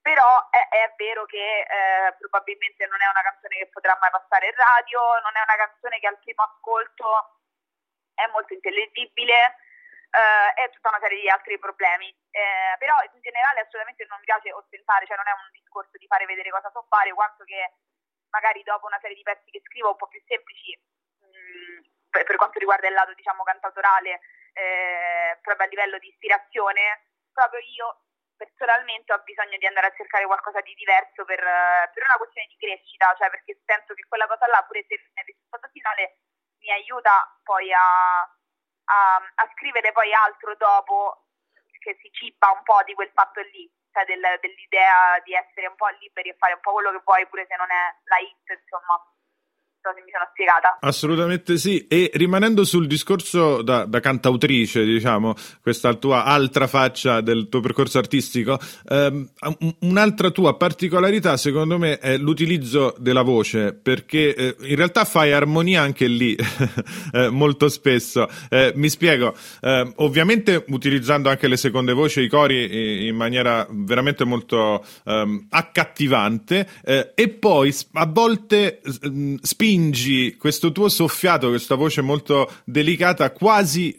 però 0.00 0.48
è, 0.50 0.68
è 0.68 0.94
vero 0.96 1.24
che 1.26 1.60
eh, 1.60 2.16
probabilmente 2.18 2.86
non 2.86 3.00
è 3.00 3.06
una 3.06 3.22
canzone 3.22 3.56
che 3.58 3.68
potrà 3.68 3.96
mai 4.00 4.10
passare 4.10 4.46
in 4.48 4.54
radio, 4.56 5.00
non 5.22 5.36
è 5.36 5.42
una 5.42 5.56
canzone 5.56 5.98
che 5.98 6.06
al 6.06 6.18
primo 6.18 6.42
ascolto 6.42 7.38
è 8.14 8.26
molto 8.32 8.54
intellegibile, 8.54 9.56
eh, 10.10 10.62
e 10.62 10.70
tutta 10.70 10.88
una 10.88 11.00
serie 11.00 11.20
di 11.20 11.28
altri 11.28 11.58
problemi. 11.58 12.08
Eh, 12.30 12.74
però 12.78 12.96
in 13.12 13.20
generale 13.20 13.60
assolutamente 13.60 14.06
non 14.08 14.18
mi 14.18 14.24
piace 14.24 14.52
ostentare, 14.52 15.06
cioè 15.06 15.16
non 15.16 15.28
è 15.28 15.34
un 15.34 15.50
discorso 15.52 15.96
di 15.98 16.06
fare 16.06 16.26
vedere 16.26 16.50
cosa 16.50 16.70
so 16.72 16.84
fare, 16.88 17.12
quanto 17.12 17.44
che 17.44 17.76
magari 18.30 18.62
dopo 18.62 18.86
una 18.86 18.98
serie 19.00 19.16
di 19.16 19.22
pezzi 19.22 19.50
che 19.50 19.62
scrivo 19.64 19.90
un 19.90 19.96
po' 19.96 20.08
più 20.08 20.20
semplici 20.26 20.76
mh, 21.20 21.26
mm, 21.26 21.78
per, 22.10 22.36
quanto 22.36 22.58
riguarda 22.58 22.88
il 22.88 22.94
lato 22.94 23.14
diciamo 23.14 23.42
cantautorale, 23.42 24.20
eh, 24.52 25.38
proprio 25.42 25.66
a 25.66 25.70
livello 25.70 25.98
di 25.98 26.08
ispirazione, 26.08 27.08
proprio 27.32 27.60
io 27.60 28.04
personalmente 28.36 29.12
ho 29.12 29.20
bisogno 29.24 29.58
di 29.58 29.66
andare 29.66 29.88
a 29.88 29.96
cercare 29.96 30.24
qualcosa 30.24 30.60
di 30.60 30.72
diverso 30.74 31.24
per, 31.24 31.42
per 31.92 32.02
una 32.04 32.16
questione 32.16 32.46
di 32.48 32.56
crescita, 32.56 33.14
cioè 33.18 33.30
perché 33.30 33.58
penso 33.64 33.94
che 33.94 34.06
quella 34.06 34.26
cosa 34.26 34.46
là, 34.46 34.62
pure 34.62 34.84
se 34.86 34.94
il 34.94 35.24
risultato 35.24 35.68
finale 35.72 36.18
mi 36.60 36.70
aiuta 36.70 37.26
poi 37.42 37.72
a, 37.72 38.22
a, 38.88 39.16
a 39.16 39.50
scrivere 39.54 39.92
poi 39.92 40.12
altro 40.12 40.54
dopo 40.56 41.24
che 41.78 41.96
si 42.00 42.10
ciba 42.12 42.50
un 42.50 42.62
po' 42.62 42.82
di 42.84 42.94
quel 42.94 43.10
fatto 43.14 43.40
lì, 43.52 43.70
cioè 43.92 44.04
del, 44.04 44.20
dell'idea 44.40 45.20
di 45.24 45.32
essere 45.34 45.68
un 45.68 45.76
po' 45.76 45.88
liberi 46.00 46.30
e 46.30 46.36
fare 46.36 46.54
un 46.54 46.60
po' 46.60 46.72
quello 46.72 46.90
che 46.92 47.02
vuoi 47.04 47.26
pure 47.28 47.46
se 47.46 47.56
non 47.56 47.70
è 47.70 47.96
la 48.04 48.18
hit, 48.18 48.60
insomma 48.60 48.98
mi 50.04 50.10
sono 50.10 50.26
spiegata. 50.32 50.78
Assolutamente 50.80 51.56
sì. 51.56 51.86
E 51.86 52.10
rimanendo 52.14 52.64
sul 52.64 52.86
discorso 52.86 53.62
da, 53.62 53.84
da 53.84 54.00
cantautrice, 54.00 54.84
diciamo, 54.84 55.34
questa 55.62 55.94
tua 55.94 56.24
altra 56.24 56.66
faccia 56.66 57.20
del 57.20 57.48
tuo 57.48 57.60
percorso 57.60 57.98
artistico, 57.98 58.58
ehm, 58.88 59.28
un'altra 59.80 60.30
tua 60.30 60.56
particolarità, 60.56 61.36
secondo 61.36 61.78
me, 61.78 61.98
è 61.98 62.16
l'utilizzo 62.18 62.94
della 62.98 63.22
voce, 63.22 63.72
perché 63.72 64.34
eh, 64.34 64.56
in 64.62 64.76
realtà 64.76 65.04
fai 65.04 65.32
armonia 65.32 65.82
anche 65.82 66.06
lì, 66.06 66.36
eh, 67.12 67.30
molto 67.30 67.68
spesso. 67.68 68.28
Eh, 68.50 68.72
mi 68.74 68.88
spiego, 68.88 69.34
ehm, 69.60 69.92
ovviamente 69.96 70.64
utilizzando 70.68 71.28
anche 71.28 71.48
le 71.48 71.56
seconde 71.56 71.92
voci, 71.92 72.20
i 72.20 72.28
cori 72.28 73.06
in 73.06 73.16
maniera 73.16 73.66
veramente 73.70 74.24
molto 74.24 74.84
ehm, 75.04 75.46
accattivante, 75.50 76.68
eh, 76.84 77.12
e 77.14 77.28
poi 77.28 77.74
a 77.92 78.06
volte 78.06 78.80
spingi 79.40 79.77
spingi 79.78 80.36
questo 80.36 80.72
tuo 80.72 80.88
soffiato, 80.88 81.48
questa 81.48 81.76
voce 81.76 82.02
molto 82.02 82.50
delicata, 82.64 83.30
quasi, 83.30 83.96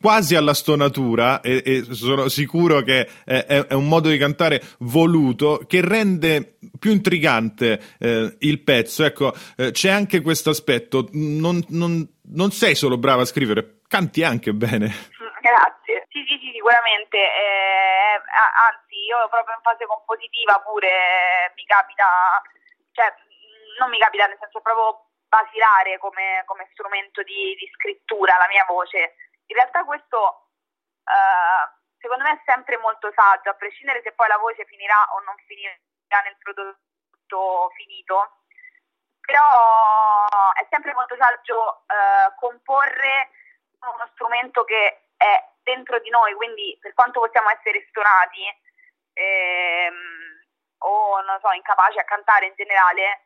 quasi 0.00 0.34
alla 0.34 0.52
stonatura, 0.52 1.40
e, 1.40 1.62
e, 1.64 1.82
sono 1.94 2.28
sicuro 2.28 2.82
che 2.82 3.08
è, 3.24 3.64
è, 3.66 3.72
un 3.72 3.88
modo 3.88 4.10
di 4.10 4.18
cantare 4.18 4.60
voluto 4.80 5.64
che 5.66 5.80
rende 5.80 6.58
più 6.78 6.90
intrigante 6.90 7.80
eh, 7.98 8.36
il 8.40 8.62
pezzo. 8.62 9.04
Ecco, 9.04 9.32
eh, 9.56 9.70
c'è 9.70 9.90
anche 9.90 10.20
questo 10.20 10.50
aspetto. 10.50 11.08
Non, 11.12 11.64
non, 11.70 12.06
non 12.34 12.50
sei 12.50 12.74
solo 12.74 12.98
brava 12.98 13.22
a 13.22 13.26
scrivere, 13.26 13.80
canti 13.88 14.22
anche 14.22 14.52
bene. 14.52 14.92
Grazie. 15.40 16.04
Sì, 16.10 16.24
sì, 16.28 16.36
sì, 16.42 16.50
sicuramente. 16.52 17.16
Eh, 17.16 18.20
anzi, 18.20 19.00
io 19.08 19.16
proprio 19.30 19.56
in 19.56 19.62
fase 19.62 19.86
compositiva 19.86 20.60
pure 20.60 20.88
eh, 20.88 21.52
mi 21.56 21.64
capita, 21.64 22.04
cioè 22.92 23.08
non 23.78 23.88
mi 23.90 23.98
capita, 23.98 24.26
nel 24.26 24.36
senso 24.40 24.60
proprio 24.60 25.05
basilare 25.28 25.98
come, 25.98 26.42
come 26.46 26.68
strumento 26.72 27.22
di, 27.22 27.54
di, 27.54 27.68
scrittura 27.74 28.36
la 28.38 28.46
mia 28.48 28.64
voce. 28.66 29.14
In 29.46 29.56
realtà 29.56 29.84
questo 29.84 30.50
uh, 31.04 31.76
secondo 31.98 32.24
me 32.24 32.32
è 32.32 32.42
sempre 32.44 32.76
molto 32.78 33.10
saggio, 33.14 33.50
a 33.50 33.54
prescindere 33.54 34.00
se 34.02 34.12
poi 34.12 34.28
la 34.28 34.38
voce 34.38 34.64
finirà 34.66 35.08
o 35.12 35.20
non 35.20 35.34
finirà 35.46 35.74
nel 36.24 36.36
prodotto 36.38 37.70
finito, 37.74 38.42
però 39.20 40.26
è 40.54 40.66
sempre 40.70 40.94
molto 40.94 41.16
saggio 41.16 41.84
uh, 41.86 42.34
comporre 42.38 43.30
uno 43.80 44.08
strumento 44.12 44.64
che 44.64 45.10
è 45.16 45.44
dentro 45.62 45.98
di 45.98 46.10
noi, 46.10 46.34
quindi 46.34 46.78
per 46.80 46.94
quanto 46.94 47.20
possiamo 47.20 47.50
essere 47.50 47.84
stonati 47.88 48.42
ehm, 49.12 50.26
o 50.78 51.18
so, 51.40 51.50
incapaci 51.52 51.98
a 51.98 52.04
cantare 52.04 52.46
in 52.46 52.54
generale, 52.54 53.25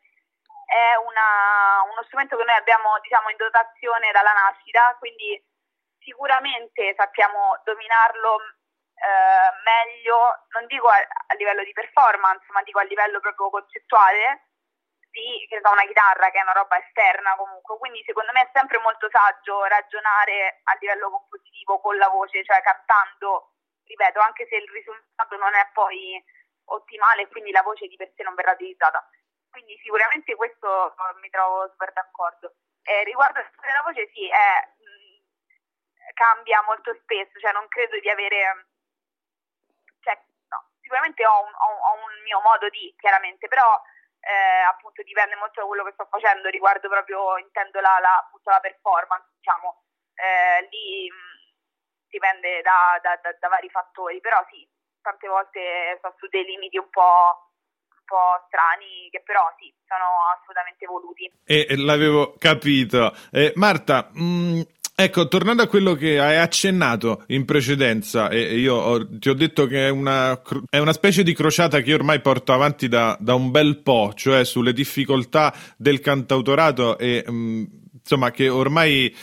è 0.70 0.94
una, 1.02 1.82
uno 1.90 2.02
strumento 2.06 2.36
che 2.36 2.44
noi 2.44 2.54
abbiamo 2.54 2.94
diciamo, 3.02 3.28
in 3.28 3.36
dotazione 3.36 4.12
dalla 4.12 4.32
nascita, 4.32 4.94
quindi 5.02 5.34
sicuramente 5.98 6.94
sappiamo 6.96 7.58
dominarlo 7.64 8.38
eh, 8.94 9.50
meglio, 9.66 10.46
non 10.54 10.66
dico 10.66 10.86
a, 10.86 10.94
a, 10.94 11.34
livello 11.34 11.64
di 11.64 11.72
performance, 11.72 12.46
ma 12.54 12.62
dico 12.62 12.78
a 12.78 12.86
livello 12.86 13.18
proprio 13.18 13.50
concettuale 13.50 14.46
di 15.10 15.44
che 15.48 15.58
so, 15.60 15.72
una 15.72 15.82
chitarra 15.82 16.30
che 16.30 16.38
è 16.38 16.42
una 16.42 16.54
roba 16.54 16.78
esterna 16.78 17.34
comunque. 17.34 17.76
Quindi 17.78 18.04
secondo 18.06 18.30
me 18.30 18.42
è 18.42 18.50
sempre 18.54 18.78
molto 18.78 19.08
saggio 19.10 19.64
ragionare 19.64 20.60
a 20.70 20.76
livello 20.78 21.10
compositivo 21.10 21.80
con 21.80 21.96
la 21.96 22.08
voce, 22.08 22.44
cioè 22.44 22.62
cantando, 22.62 23.58
ripeto, 23.86 24.20
anche 24.20 24.46
se 24.46 24.54
il 24.54 24.70
risultato 24.70 25.36
non 25.36 25.52
è 25.52 25.68
poi 25.72 26.14
ottimale 26.70 27.22
e 27.22 27.28
quindi 27.28 27.50
la 27.50 27.62
voce 27.62 27.88
di 27.88 27.96
per 27.96 28.12
sé 28.14 28.22
non 28.22 28.34
verrà 28.34 28.52
utilizzata. 28.52 29.02
Quindi 29.50 29.76
sicuramente 29.82 30.34
questo 30.36 30.94
mi 31.20 31.28
trovo 31.30 31.68
super 31.70 31.92
d'accordo. 31.92 32.54
Eh, 32.82 33.04
riguardo 33.04 33.40
la 33.40 33.82
voce 33.84 34.08
sì, 34.14 34.28
è, 34.28 34.68
mm, 34.78 35.20
cambia 36.14 36.62
molto 36.62 36.94
spesso, 37.02 37.38
cioè 37.38 37.52
non 37.52 37.66
credo 37.68 37.98
di 37.98 38.08
avere... 38.08 38.68
Cioè, 40.00 40.14
no, 40.48 40.70
sicuramente 40.80 41.26
ho 41.26 41.42
un, 41.44 41.52
ho, 41.52 41.70
ho 41.70 41.94
un, 41.94 42.22
mio 42.22 42.40
modo 42.40 42.68
di, 42.68 42.94
chiaramente, 42.96 43.48
però 43.48 43.80
eh, 44.20 44.62
appunto 44.68 45.02
dipende 45.02 45.34
molto 45.36 45.60
da 45.60 45.66
quello 45.66 45.84
che 45.84 45.92
sto 45.92 46.06
facendo, 46.06 46.48
riguardo 46.48 46.88
proprio, 46.88 47.36
intendo 47.38 47.80
la, 47.80 47.98
la, 48.00 48.18
appunto, 48.18 48.50
la 48.50 48.60
performance, 48.60 49.28
diciamo, 49.36 49.82
eh, 50.14 50.68
lì 50.70 51.10
mh, 51.10 51.14
mm, 51.14 52.08
dipende 52.08 52.62
da, 52.62 52.98
da, 53.02 53.16
da, 53.16 53.32
da 53.38 53.48
vari 53.48 53.68
fattori, 53.68 54.20
però 54.20 54.44
sì, 54.48 54.66
tante 55.02 55.28
volte 55.28 55.96
sto 55.98 56.14
su 56.18 56.28
dei 56.28 56.44
limiti 56.44 56.78
un 56.78 56.88
po' 56.90 57.49
po' 58.10 58.42
strani, 58.50 59.06
che 59.14 59.22
però 59.22 59.46
sì, 59.62 59.70
sono 59.86 60.26
assolutamente 60.34 60.84
voluti. 60.90 61.30
E 61.46 61.78
l'avevo 61.78 62.34
capito. 62.38 63.14
Eh, 63.30 63.52
Marta, 63.54 64.10
mh, 64.10 64.22
mm, 64.22 64.60
Ecco, 65.00 65.28
tornando 65.28 65.62
a 65.62 65.66
quello 65.66 65.94
che 65.94 66.20
hai 66.20 66.36
accennato 66.36 67.24
in 67.28 67.46
precedenza, 67.46 68.28
e 68.28 68.58
io 68.58 68.74
ho, 68.74 69.18
ti 69.18 69.30
ho 69.30 69.34
detto 69.34 69.64
che 69.64 69.86
è 69.86 69.88
una, 69.88 70.38
è 70.68 70.76
una, 70.76 70.92
specie 70.92 71.22
di 71.22 71.32
crociata 71.32 71.80
che 71.80 71.88
io 71.88 71.94
ormai 71.94 72.20
porto 72.20 72.52
avanti 72.52 72.86
da, 72.86 73.16
da 73.18 73.32
un 73.32 73.50
bel 73.50 73.78
po', 73.78 74.12
cioè 74.14 74.44
sulle 74.44 74.74
difficoltà 74.74 75.54
del 75.78 76.00
cantautorato 76.00 76.98
e 76.98 77.24
mh, 77.26 77.32
mm, 77.32 77.64
insomma 77.94 78.30
che 78.30 78.50
ormai 78.50 79.16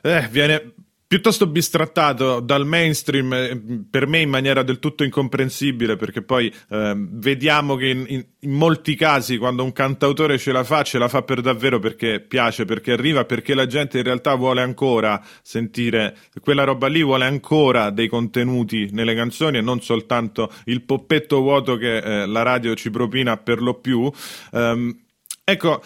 eh, 0.00 0.28
viene 0.30 0.73
piuttosto 1.14 1.46
bistrattato 1.46 2.40
dal 2.40 2.66
mainstream 2.66 3.32
eh, 3.32 3.84
per 3.88 4.08
me 4.08 4.18
in 4.18 4.28
maniera 4.28 4.64
del 4.64 4.80
tutto 4.80 5.04
incomprensibile 5.04 5.94
perché 5.94 6.22
poi 6.22 6.52
eh, 6.70 6.92
vediamo 6.96 7.76
che 7.76 7.86
in, 7.86 8.04
in, 8.08 8.26
in, 8.40 8.50
molti 8.50 8.96
casi 8.96 9.38
quando 9.38 9.62
un 9.62 9.70
cantautore 9.70 10.38
ce 10.38 10.50
la 10.50 10.64
fa 10.64 10.82
ce 10.82 10.98
la 10.98 11.06
fa 11.06 11.22
per 11.22 11.40
davvero 11.40 11.78
perché 11.78 12.18
piace, 12.18 12.64
perché 12.64 12.90
arriva, 12.90 13.24
perché 13.24 13.54
la 13.54 13.66
gente 13.66 13.98
in 13.98 14.02
realtà 14.02 14.34
vuole 14.34 14.60
ancora 14.60 15.24
sentire 15.40 16.16
quella 16.40 16.64
roba 16.64 16.88
lì, 16.88 17.04
vuole 17.04 17.26
ancora 17.26 17.90
dei 17.90 18.08
contenuti 18.08 18.88
nelle 18.90 19.14
canzoni 19.14 19.58
e 19.58 19.60
non 19.60 19.80
soltanto 19.82 20.50
il 20.64 20.82
poppetto 20.82 21.38
vuoto 21.38 21.76
che 21.76 21.98
eh, 21.98 22.26
la 22.26 22.42
radio 22.42 22.74
ci 22.74 22.90
propina 22.90 23.36
per 23.36 23.62
lo 23.62 23.74
più. 23.74 24.10
Um, 24.50 24.98
ecco, 25.44 25.80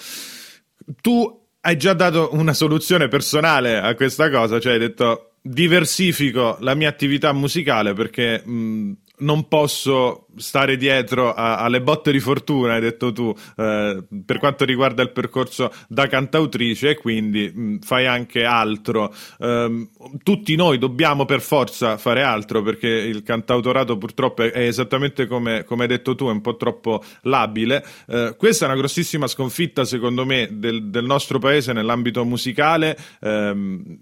tu 1.03 1.38
hai 1.61 1.77
già 1.77 1.93
dato 1.93 2.31
una 2.33 2.53
soluzione 2.53 3.09
personale 3.09 3.79
a 3.79 3.95
questa 3.95 4.31
cosa, 4.31 4.61
cioè 4.61 4.75
hai 4.75 4.79
detto 4.79 5.33
diversifico 5.41 6.57
la 6.61 6.75
mia 6.75 6.89
attività 6.89 7.33
musicale 7.33 7.95
perché 7.95 8.43
mh, 8.45 8.93
non 9.21 9.49
posso 9.49 10.27
stare 10.37 10.77
dietro 10.77 11.33
a, 11.33 11.59
alle 11.59 11.81
botte 11.81 12.13
di 12.13 12.21
fortuna, 12.21 12.75
hai 12.75 12.81
detto 12.81 13.13
tu, 13.13 13.35
eh, 13.57 14.05
per 14.25 14.39
quanto 14.39 14.65
riguarda 14.65 15.03
il 15.03 15.11
percorso 15.11 15.73
da 15.89 16.07
cantautrice 16.07 16.91
e 16.91 16.97
quindi 16.97 17.51
mh, 17.53 17.79
fai 17.81 18.07
anche 18.07 18.45
altro. 18.45 19.13
Eh, 19.39 19.89
tutti 20.23 20.55
noi 20.57 20.79
dobbiamo 20.79 21.25
per 21.25 21.41
forza 21.41 21.97
fare 21.97 22.23
altro 22.23 22.63
perché 22.63 22.89
il 22.89 23.23
cantautorato 23.23 23.99
purtroppo 23.99 24.43
è, 24.43 24.51
è 24.51 24.67
esattamente 24.67 25.27
come, 25.27 25.65
come, 25.65 25.83
hai 25.83 25.89
detto 25.89 26.15
tu, 26.15 26.27
è 26.29 26.31
un 26.31 26.41
po' 26.41 26.57
troppo 26.57 27.03
labile. 27.23 27.85
Eh, 28.07 28.35
questa 28.37 28.65
è 28.65 28.69
una 28.69 28.79
grossissima 28.79 29.27
sconfitta 29.27 29.85
secondo 29.85 30.25
me 30.25 30.49
del, 30.53 30.91
del 30.91 31.05
nostro 31.05 31.39
paese 31.39 31.73
nell'ambito 31.73 32.25
musicale. 32.25 32.97
Ehm, 33.21 33.99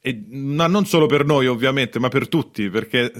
e 0.00 0.24
non 0.30 0.86
solo 0.86 1.06
per 1.06 1.24
noi 1.24 1.46
ovviamente, 1.46 1.98
ma 1.98 2.08
per 2.08 2.28
tutti, 2.28 2.70
perché 2.70 3.12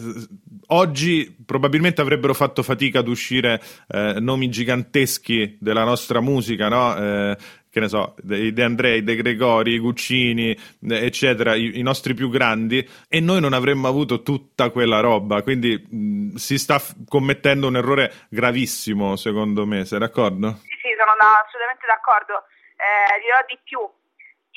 oggi 0.68 1.36
probabilmente 1.44 2.00
avrebbero 2.00 2.34
fatto 2.34 2.62
fatica 2.62 3.00
ad 3.00 3.08
uscire 3.08 3.60
eh, 3.88 4.16
nomi 4.20 4.48
giganteschi 4.48 5.56
della 5.60 5.84
nostra 5.84 6.20
musica, 6.20 6.68
no? 6.68 6.96
Eh, 6.96 7.36
che 7.70 7.80
ne 7.80 7.88
so, 7.88 8.14
De 8.22 8.62
Andrei, 8.62 9.02
De 9.04 9.14
Gregori, 9.14 9.78
Guccini, 9.78 10.56
eccetera, 10.88 11.54
i, 11.54 11.78
i, 11.78 11.82
nostri 11.82 12.14
più 12.14 12.30
grandi, 12.30 12.86
e 13.08 13.20
noi 13.20 13.40
non 13.40 13.52
avremmo 13.52 13.88
avuto 13.88 14.22
tutta 14.22 14.70
quella 14.70 15.00
roba. 15.00 15.42
Quindi 15.42 15.76
mh, 15.76 16.34
si 16.34 16.58
sta 16.58 16.78
f- 16.78 16.94
commettendo 17.06 17.68
un 17.68 17.76
errore 17.76 18.26
gravissimo, 18.30 19.16
secondo 19.16 19.66
me. 19.66 19.84
Sei 19.84 19.98
d'accordo? 19.98 20.58
Sì, 20.62 20.74
sì, 20.80 20.90
sono 20.96 21.14
da, 21.20 21.44
assolutamente 21.44 21.86
d'accordo. 21.86 22.44
Eh, 22.74 23.20
dirò 23.20 23.38
di 23.46 23.58
più. 23.62 23.80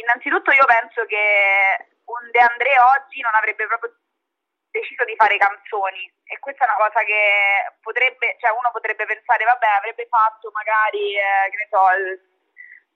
Innanzitutto 0.02 0.52
io 0.52 0.66
penso 0.66 1.06
che 1.06 1.92
un 2.06 2.32
De 2.32 2.40
André 2.40 2.74
oggi 2.80 3.22
non 3.22 3.36
avrebbe 3.36 3.68
proprio 3.68 4.01
deciso 4.72 5.04
di 5.04 5.16
fare 5.16 5.38
canzoni 5.38 6.12
e 6.26 6.40
questa 6.40 6.66
è 6.66 6.68
una 6.68 6.88
cosa 6.88 7.04
che 7.04 7.76
potrebbe, 7.82 8.36
cioè 8.40 8.52
uno 8.52 8.72
potrebbe 8.72 9.06
pensare, 9.06 9.44
vabbè, 9.44 9.68
avrebbe 9.68 10.08
fatto 10.08 10.50
magari, 10.52 11.16
eh, 11.16 11.50
che 11.52 11.58
ne 11.58 11.68
so, 11.70 11.84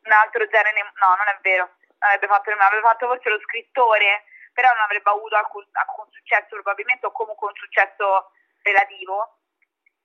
un 0.06 0.12
altro 0.12 0.48
genere, 0.48 0.82
no, 0.82 1.10
non 1.16 1.28
è 1.28 1.38
vero. 1.42 1.76
avrebbe 2.00 2.28
fatto, 2.28 2.52
avrebbe 2.52 2.88
fatto 2.88 3.08
forse 3.08 3.30
lo 3.30 3.40
scrittore, 3.42 4.24
però 4.54 4.72
non 4.74 4.84
avrebbe 4.84 5.10
avuto 5.10 5.36
alcun, 5.36 5.68
alcun 5.74 6.08
successo 6.12 6.56
probabilmente 6.56 7.06
o 7.06 7.12
comunque 7.12 7.48
un 7.48 7.56
successo 7.56 8.32
relativo. 8.64 9.40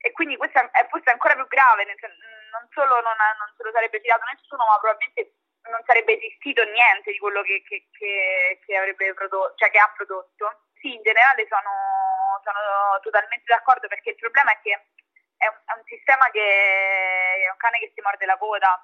E 0.03 0.12
quindi 0.12 0.37
questo 0.37 0.59
è 0.59 0.87
forse 0.89 1.11
ancora 1.11 1.35
più 1.35 1.47
grave, 1.47 1.85
non 1.85 2.67
solo 2.73 3.00
non, 3.00 3.15
non 3.39 3.53
se 3.57 3.62
lo 3.62 3.71
sarebbe 3.71 4.00
tirato 4.00 4.25
nessuno, 4.33 4.65
ma 4.65 4.79
probabilmente 4.81 5.37
non 5.69 5.83
sarebbe 5.85 6.17
esistito 6.17 6.65
niente 6.65 7.12
di 7.12 7.19
quello 7.19 7.43
che, 7.43 7.62
che, 7.69 7.87
che, 7.93 8.61
che 8.65 9.15
prodotto, 9.15 9.55
cioè 9.57 9.71
che 9.71 9.79
ha 9.79 9.93
prodotto. 9.95 10.65
Sì, 10.81 10.95
in 10.95 11.03
generale 11.03 11.47
sono, 11.47 12.41
sono 12.43 12.99
totalmente 13.03 13.45
d'accordo 13.45 13.87
perché 13.87 14.11
il 14.11 14.17
problema 14.17 14.53
è 14.53 14.59
che 14.65 14.73
è 15.37 15.47
un, 15.47 15.57
è 15.65 15.73
un 15.77 15.85
sistema 15.85 16.25
che 16.33 16.41
è 16.41 17.51
un 17.51 17.57
cane 17.61 17.79
che 17.79 17.93
si 17.95 18.01
morde 18.01 18.25
la 18.25 18.39
coda, 18.39 18.81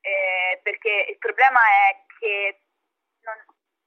eh, 0.00 0.60
perché 0.62 1.08
il 1.08 1.16
problema 1.16 1.60
è 1.88 2.04
che 2.20 2.60
non, 3.24 3.36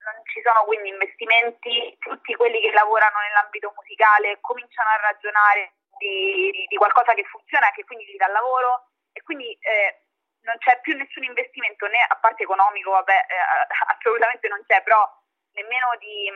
non 0.05 0.25
ci 0.25 0.41
sono 0.41 0.65
quindi 0.65 0.89
investimenti, 0.89 1.97
tutti 1.99 2.33
quelli 2.33 2.59
che 2.61 2.71
lavorano 2.73 3.19
nell'ambito 3.21 3.73
musicale 3.77 4.41
cominciano 4.41 4.89
a 4.89 5.13
ragionare 5.13 5.73
di, 6.01 6.49
di, 6.49 6.65
di 6.65 6.75
qualcosa 6.77 7.13
che 7.13 7.25
funziona, 7.25 7.69
che 7.71 7.85
quindi 7.85 8.05
gli 8.05 8.17
dà 8.17 8.27
lavoro 8.27 8.89
e 9.13 9.21
quindi 9.21 9.53
eh, 9.61 10.01
non 10.49 10.57
c'è 10.57 10.79
più 10.81 10.97
nessun 10.97 11.23
investimento 11.23 11.85
né 11.85 12.01
a 12.07 12.15
parte 12.17 12.41
economico, 12.41 12.89
vabbè, 12.89 13.25
eh, 13.29 13.69
assolutamente 13.93 14.47
non 14.47 14.63
c'è, 14.65 14.81
però 14.81 15.05
nemmeno 15.53 15.93
di 15.99 16.31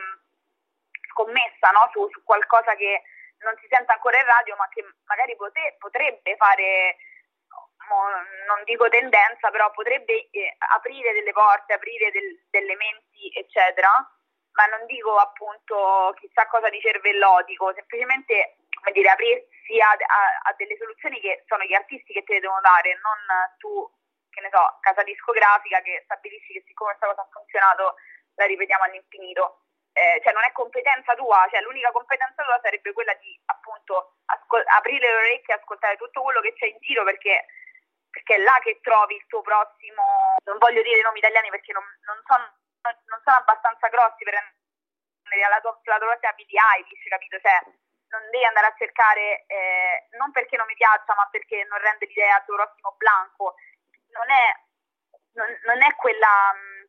scommessa 1.16 1.72
no? 1.72 1.88
su, 1.92 2.06
su, 2.12 2.22
qualcosa 2.22 2.76
che 2.76 3.00
non 3.40 3.56
si 3.60 3.66
sente 3.70 3.92
ancora 3.92 4.20
in 4.20 4.26
radio, 4.26 4.56
ma 4.56 4.68
che 4.68 4.84
magari 5.08 5.34
pote, 5.36 5.76
potrebbe 5.78 6.36
fare, 6.36 6.96
non 8.46 8.62
dico 8.64 8.88
tendenza, 8.88 9.50
però 9.50 9.70
potrebbe 9.70 10.28
eh, 10.30 10.56
aprire 10.76 11.12
delle 11.12 11.32
porte, 11.32 11.72
aprire 11.72 12.10
del, 12.10 12.44
delle 12.50 12.76
menti, 12.76 13.32
eccetera. 13.32 13.88
Ma 14.56 14.64
non 14.66 14.86
dico 14.86 15.16
appunto 15.16 16.14
chissà 16.16 16.46
cosa 16.46 16.70
di 16.70 16.80
cervellotico, 16.80 17.74
semplicemente 17.74 18.56
come 18.80 18.92
dire, 18.92 19.10
aprirsi 19.10 19.80
a, 19.80 19.90
a, 19.92 20.48
a, 20.48 20.54
delle 20.56 20.76
soluzioni 20.76 21.20
che 21.20 21.44
sono 21.46 21.64
gli 21.64 21.74
artisti 21.74 22.12
che 22.12 22.24
te 22.24 22.34
le 22.34 22.40
devono 22.40 22.60
dare, 22.60 22.98
non 23.02 23.20
tu, 23.58 23.84
che 24.30 24.40
ne 24.40 24.48
so, 24.50 24.78
casa 24.80 25.02
discografica 25.02 25.80
che 25.82 26.00
stabilisci 26.04 26.54
che 26.54 26.64
siccome 26.66 26.96
questa 26.96 27.08
cosa 27.08 27.20
ha 27.20 27.28
funzionato 27.30 27.94
la 28.36 28.46
ripetiamo 28.46 28.84
all'infinito. 28.84 29.65
Eh, 29.96 30.20
cioè 30.22 30.34
non 30.34 30.44
è 30.44 30.52
competenza 30.52 31.14
tua, 31.14 31.48
cioè 31.48 31.62
l'unica 31.62 31.90
competenza 31.90 32.44
tua 32.44 32.60
sarebbe 32.60 32.92
quella 32.92 33.14
di 33.14 33.32
appunto 33.46 34.20
ascol- 34.26 34.68
aprire 34.68 35.08
le 35.08 35.16
orecchie 35.16 35.54
e 35.54 35.56
ascoltare 35.56 35.96
tutto 35.96 36.20
quello 36.20 36.42
che 36.42 36.52
c'è 36.52 36.66
in 36.66 36.76
giro 36.80 37.02
perché, 37.02 37.46
perché, 38.10 38.34
è 38.34 38.38
là 38.44 38.58
che 38.60 38.78
trovi 38.82 39.16
il 39.16 39.24
tuo 39.26 39.40
prossimo, 39.40 40.36
non 40.44 40.58
voglio 40.58 40.82
dire 40.82 40.98
i 40.98 41.02
nomi 41.02 41.16
italiani 41.16 41.48
perché 41.48 41.72
non, 41.72 41.82
non, 42.04 42.20
sono, 42.28 42.44
non 43.08 43.20
sono, 43.24 43.36
abbastanza 43.36 43.88
grossi 43.88 44.22
per 44.22 44.36
andare 44.36 45.44
alla 45.48 45.60
tua, 45.64 45.80
la 45.84 45.96
tua 45.96 46.08
prossima 46.12 46.32
Billie 46.36 46.60
Eilish, 46.76 47.08
capito? 47.08 47.40
Cioè, 47.40 47.56
non 48.12 48.20
devi 48.28 48.44
andare 48.44 48.66
a 48.66 48.76
cercare, 48.76 49.48
eh, 49.48 50.08
non 50.20 50.30
perché 50.30 50.58
non 50.58 50.66
mi 50.68 50.76
piaccia, 50.76 51.14
ma 51.16 51.26
perché 51.32 51.64
non 51.72 51.80
rende 51.80 52.04
l'idea 52.04 52.36
al 52.36 52.44
tuo 52.44 52.56
prossimo 52.56 52.92
blanco. 53.00 53.56
Non 54.12 54.28
è, 54.28 54.46
non, 55.40 55.48
non 55.64 55.80
è 55.80 55.96
quella 55.96 56.52
mm, 56.52 56.84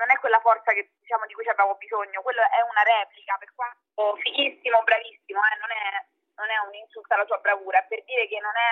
non 0.00 0.10
è 0.10 0.18
quella 0.18 0.40
forza 0.40 0.72
che, 0.72 0.92
diciamo, 1.10 1.26
di 1.26 1.34
cui 1.34 1.48
abbiamo 1.48 1.74
bisogno, 1.74 2.22
quello 2.22 2.40
è 2.40 2.62
una 2.62 2.82
replica, 2.86 3.34
per 3.38 3.50
quanto 3.58 4.14
fighissimo, 4.22 4.82
bravissimo, 4.86 5.40
eh, 5.42 5.56
non, 5.58 5.70
è, 5.74 6.06
non, 6.38 6.48
è, 6.50 6.58
un 6.70 6.74
insulto 6.74 7.14
alla 7.14 7.26
tua 7.26 7.38
bravura, 7.38 7.82
è 7.82 7.86
per 7.88 8.04
dire 8.04 8.28
che 8.28 8.38
non 8.38 8.54
è, 8.54 8.70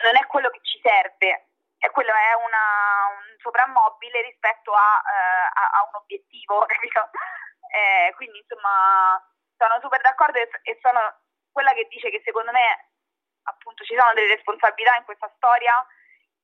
non 0.00 0.16
è 0.16 0.24
quello 0.24 0.48
che 0.48 0.60
ci 0.64 0.80
serve, 0.80 1.52
è 1.76 1.90
quello 1.90 2.08
è 2.08 2.32
una, 2.40 3.20
un 3.20 3.36
soprammobile 3.36 4.22
rispetto 4.22 4.72
a, 4.72 5.02
eh, 5.04 5.60
a, 5.60 5.64
a 5.76 5.88
un 5.92 6.00
obiettivo, 6.00 6.64
eh, 6.72 8.14
quindi 8.16 8.38
insomma 8.38 9.20
sono 9.58 9.76
super 9.82 10.00
d'accordo 10.00 10.38
e, 10.38 10.48
e 10.62 10.78
sono 10.80 11.20
quella 11.52 11.74
che 11.74 11.86
dice 11.90 12.08
che 12.08 12.22
secondo 12.24 12.50
me 12.52 12.92
appunto 13.44 13.84
ci 13.84 13.94
sono 13.94 14.12
delle 14.14 14.34
responsabilità 14.34 14.96
in 14.96 15.04
questa 15.04 15.30
storia 15.36 15.86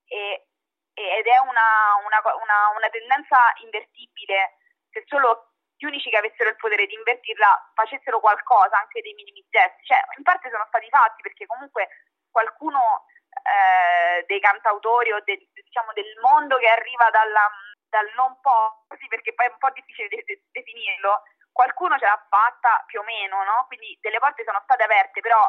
e, 0.05 0.49
ed 0.93 1.27
è 1.27 1.39
una, 1.49 1.97
una, 2.05 2.21
una, 2.37 2.77
una, 2.77 2.89
tendenza 2.91 3.53
invertibile 3.65 4.61
se 4.93 5.05
solo 5.07 5.53
gli 5.77 5.87
unici 5.87 6.11
che 6.11 6.19
avessero 6.19 6.49
il 6.49 6.57
potere 6.57 6.87
di 6.87 6.95
invertirla 6.95 7.73
facessero 7.75 8.21
qualcosa, 8.21 8.79
anche 8.79 9.03
dei 9.03 9.15
minimi 9.15 9.45
gesti. 9.51 9.83
Cioè, 9.85 9.99
in 10.17 10.23
parte 10.23 10.51
sono 10.51 10.65
stati 10.69 10.89
fatti 10.89 11.23
perché 11.23 11.47
comunque 11.47 11.89
qualcuno 12.31 13.07
eh, 13.43 14.25
dei 14.27 14.39
cantautori 14.39 15.11
o 15.13 15.21
de, 15.25 15.49
diciamo, 15.53 15.93
del 15.93 16.15
mondo 16.21 16.57
che 16.59 16.69
arriva 16.69 17.11
dalla, 17.11 17.51
dal 17.89 18.09
non 18.15 18.39
po', 18.41 18.85
così 18.87 19.09
perché 19.09 19.35
poi 19.35 19.47
è 19.47 19.51
un 19.51 19.59
po' 19.59 19.71
difficile 19.71 20.09
de, 20.09 20.23
de, 20.25 20.43
definirlo, 20.53 21.23
qualcuno 21.51 21.99
ce 21.99 22.07
l'ha 22.07 22.27
fatta 22.29 22.85
più 22.87 23.01
o 23.01 23.05
meno, 23.05 23.43
no? 23.43 23.65
Quindi 23.67 23.99
delle 24.01 24.19
porte 24.19 24.45
sono 24.45 24.61
state 24.63 24.85
aperte, 24.85 25.21
però 25.21 25.43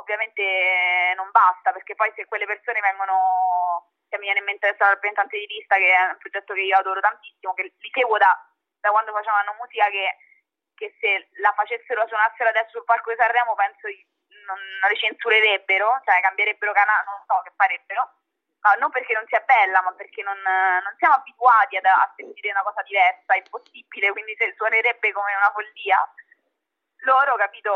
ovviamente 0.00 1.12
non 1.16 1.30
basta, 1.30 1.72
perché 1.72 1.94
poi 1.94 2.12
se 2.16 2.26
quelle 2.26 2.46
persone 2.46 2.80
vengono, 2.80 3.92
mi 4.16 4.24
viene 4.24 4.38
in 4.38 4.44
mente 4.44 4.68
adesso 4.68 4.84
rappresentante 4.84 5.36
di 5.38 5.46
lista, 5.46 5.76
che 5.76 5.92
è 5.92 6.00
un 6.08 6.16
progetto 6.18 6.54
che 6.54 6.62
io 6.62 6.76
adoro 6.76 7.00
tantissimo, 7.00 7.54
che 7.54 7.62
li 7.62 7.90
seguo 7.92 8.16
da, 8.16 8.32
da 8.80 8.90
quando 8.90 9.12
facevano 9.12 9.56
musica, 9.58 9.88
che, 9.90 10.16
che 10.74 10.96
se 11.00 11.28
la 11.40 11.52
facessero, 11.52 12.06
suonassero 12.06 12.50
adesso 12.50 12.78
sul 12.78 12.84
palco 12.84 13.10
di 13.10 13.16
Sanremo, 13.16 13.54
penso 13.54 13.88
non, 14.46 14.58
non 14.80 14.90
le 14.90 14.96
censurerebbero, 14.96 16.00
cioè 16.04 16.20
cambierebbero 16.20 16.72
canale, 16.72 17.04
non 17.04 17.22
so 17.26 17.40
che 17.42 17.52
farebbero 17.56 18.16
uh, 18.66 18.78
non 18.80 18.90
perché 18.90 19.12
non 19.14 19.26
sia 19.26 19.40
bella, 19.40 19.80
ma 19.82 19.92
perché 19.92 20.22
non, 20.22 20.38
non 20.42 20.94
siamo 20.98 21.14
abituati 21.14 21.76
ad, 21.76 21.84
a 21.84 22.12
sentire 22.16 22.50
una 22.50 22.62
cosa 22.62 22.82
diversa, 22.82 23.34
è 23.34 23.38
impossibile, 23.38 24.10
quindi 24.12 24.34
se 24.36 24.54
suonerebbe 24.56 25.12
come 25.12 25.34
una 25.34 25.52
follia. 25.52 26.00
Loro, 27.04 27.36
capito, 27.36 27.70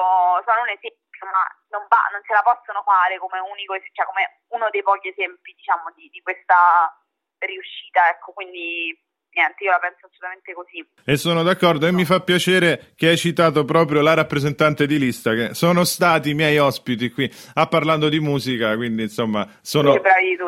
sono 0.44 0.62
un 0.62 0.70
esempio, 0.70 1.26
ma 1.30 1.46
non, 1.68 1.86
va, 1.88 2.08
non 2.10 2.22
ce 2.24 2.32
la 2.32 2.42
possono 2.42 2.82
fare 2.82 3.18
come 3.18 3.38
unico, 3.38 3.78
cioè 3.92 4.06
come 4.06 4.42
uno 4.48 4.68
dei 4.70 4.82
pochi 4.82 5.08
esempi, 5.08 5.54
diciamo, 5.54 5.90
di, 5.92 6.08
di 6.08 6.20
questa 6.22 6.90
riuscita, 7.38 8.08
ecco, 8.08 8.32
quindi 8.32 8.96
niente, 9.34 9.64
io 9.64 9.70
la 9.70 9.78
penso 9.78 10.06
assolutamente 10.06 10.52
così. 10.52 10.84
E 11.04 11.16
sono 11.16 11.42
d'accordo 11.42 11.86
e 11.86 11.92
mi 11.92 12.04
fa 12.04 12.20
piacere 12.20 12.92
che 12.94 13.08
hai 13.08 13.16
citato 13.16 13.64
proprio 13.64 14.00
la 14.02 14.14
rappresentante 14.14 14.86
di 14.86 14.98
lista, 14.98 15.34
che 15.34 15.54
sono 15.54 15.84
stati 15.84 16.30
i 16.30 16.34
miei 16.34 16.58
ospiti 16.58 17.10
qui 17.10 17.30
a 17.54 17.66
parlando 17.66 18.08
di 18.08 18.20
musica, 18.20 18.76
quindi 18.76 19.02
insomma 19.02 19.48
sono, 19.62 20.00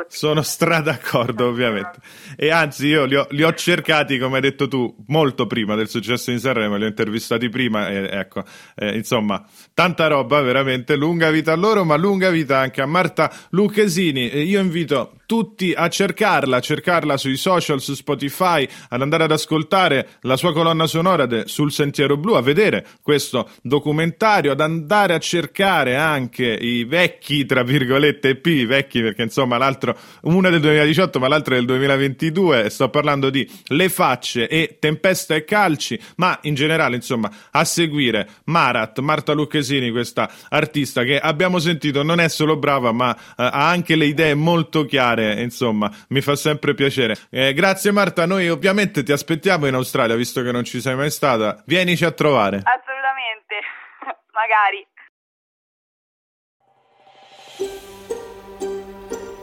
sono 0.08 0.42
stra 0.42 0.80
d'accordo 0.80 1.48
ovviamente. 1.48 2.00
E 2.36 2.50
anzi 2.50 2.86
io 2.86 3.04
li 3.04 3.16
ho, 3.16 3.26
li 3.30 3.42
ho, 3.42 3.52
cercati, 3.54 4.18
come 4.18 4.36
hai 4.36 4.42
detto 4.42 4.68
tu, 4.68 4.94
molto 5.06 5.46
prima 5.46 5.74
del 5.74 5.88
successo 5.88 6.30
in 6.30 6.38
Sanremo, 6.38 6.76
li 6.76 6.84
ho 6.84 6.88
intervistati 6.88 7.48
prima 7.48 7.88
e 7.88 8.08
ecco, 8.10 8.42
eh, 8.76 8.96
insomma, 8.96 9.44
tanta 9.74 10.06
roba, 10.08 10.40
veramente 10.40 10.96
lunga 10.96 11.30
vita 11.30 11.52
a 11.52 11.56
loro, 11.56 11.84
ma 11.84 11.96
lunga 11.96 12.30
vita 12.30 12.58
anche 12.58 12.82
a 12.82 12.86
Marta 12.86 13.30
Lucchesini. 13.50 14.26
Io 14.42 14.60
invito 14.60 15.21
tutti 15.32 15.72
a 15.74 15.88
cercarla, 15.88 16.58
a 16.58 16.60
cercarla 16.60 17.16
sui 17.16 17.38
social, 17.38 17.80
su 17.80 17.94
Spotify, 17.94 18.68
ad 18.90 19.00
andare 19.00 19.24
ad 19.24 19.30
ascoltare 19.30 20.18
la 20.24 20.36
sua 20.36 20.52
colonna 20.52 20.86
sonora 20.86 21.24
de, 21.24 21.44
sul 21.46 21.72
Sentiero 21.72 22.18
Blu, 22.18 22.34
a 22.34 22.42
vedere 22.42 22.86
questo 23.00 23.48
documentario, 23.62 24.52
ad 24.52 24.60
andare 24.60 25.14
a 25.14 25.18
cercare 25.18 25.96
anche 25.96 26.44
i 26.44 26.84
vecchi, 26.84 27.46
tra 27.46 27.62
virgolette, 27.62 28.28
EP, 28.28 28.66
vecchi 28.66 29.00
perché 29.00 29.22
insomma 29.22 29.56
l'altro, 29.56 29.96
uno 30.24 30.48
è 30.48 30.50
del 30.50 30.60
2018 30.60 31.18
ma 31.18 31.28
l'altro 31.28 31.54
è 31.54 31.56
del 31.56 31.66
2022, 31.66 32.68
sto 32.68 32.90
parlando 32.90 33.30
di 33.30 33.50
Le 33.68 33.88
Facce 33.88 34.48
e 34.48 34.76
Tempesta 34.78 35.34
e 35.34 35.44
Calci, 35.44 35.98
ma 36.16 36.38
in 36.42 36.54
generale 36.54 36.96
insomma 36.96 37.30
a 37.52 37.64
seguire 37.64 38.28
Marat, 38.44 38.98
Marta 38.98 39.32
Lucchesini, 39.32 39.90
questa 39.92 40.30
artista 40.50 41.04
che 41.04 41.18
abbiamo 41.18 41.58
sentito 41.58 42.02
non 42.02 42.20
è 42.20 42.28
solo 42.28 42.58
brava 42.58 42.92
ma 42.92 43.16
eh, 43.16 43.20
ha 43.36 43.70
anche 43.70 43.96
le 43.96 44.04
idee 44.04 44.34
molto 44.34 44.84
chiare, 44.84 45.21
insomma 45.30 45.90
mi 46.08 46.20
fa 46.20 46.36
sempre 46.36 46.74
piacere. 46.74 47.16
Eh, 47.30 47.52
grazie 47.52 47.92
Marta, 47.92 48.26
noi 48.26 48.48
ovviamente 48.48 49.02
ti 49.02 49.12
aspettiamo 49.12 49.66
in 49.66 49.74
Australia, 49.74 50.16
visto 50.16 50.42
che 50.42 50.52
non 50.52 50.64
ci 50.64 50.80
sei 50.80 50.94
mai 50.94 51.10
stata. 51.10 51.62
Vienici 51.66 52.04
a 52.04 52.10
trovare. 52.10 52.62
Assolutamente, 52.64 53.60
magari. 54.32 54.86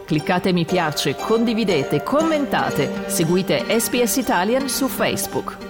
Cliccate 0.05 0.53
mi 0.53 0.65
piace, 0.65 1.15
condividete, 1.15 2.01
commentate, 2.01 3.07
seguite 3.09 3.79
SPS 3.79 4.15
Italian 4.15 4.67
su 4.67 4.87
Facebook. 4.87 5.68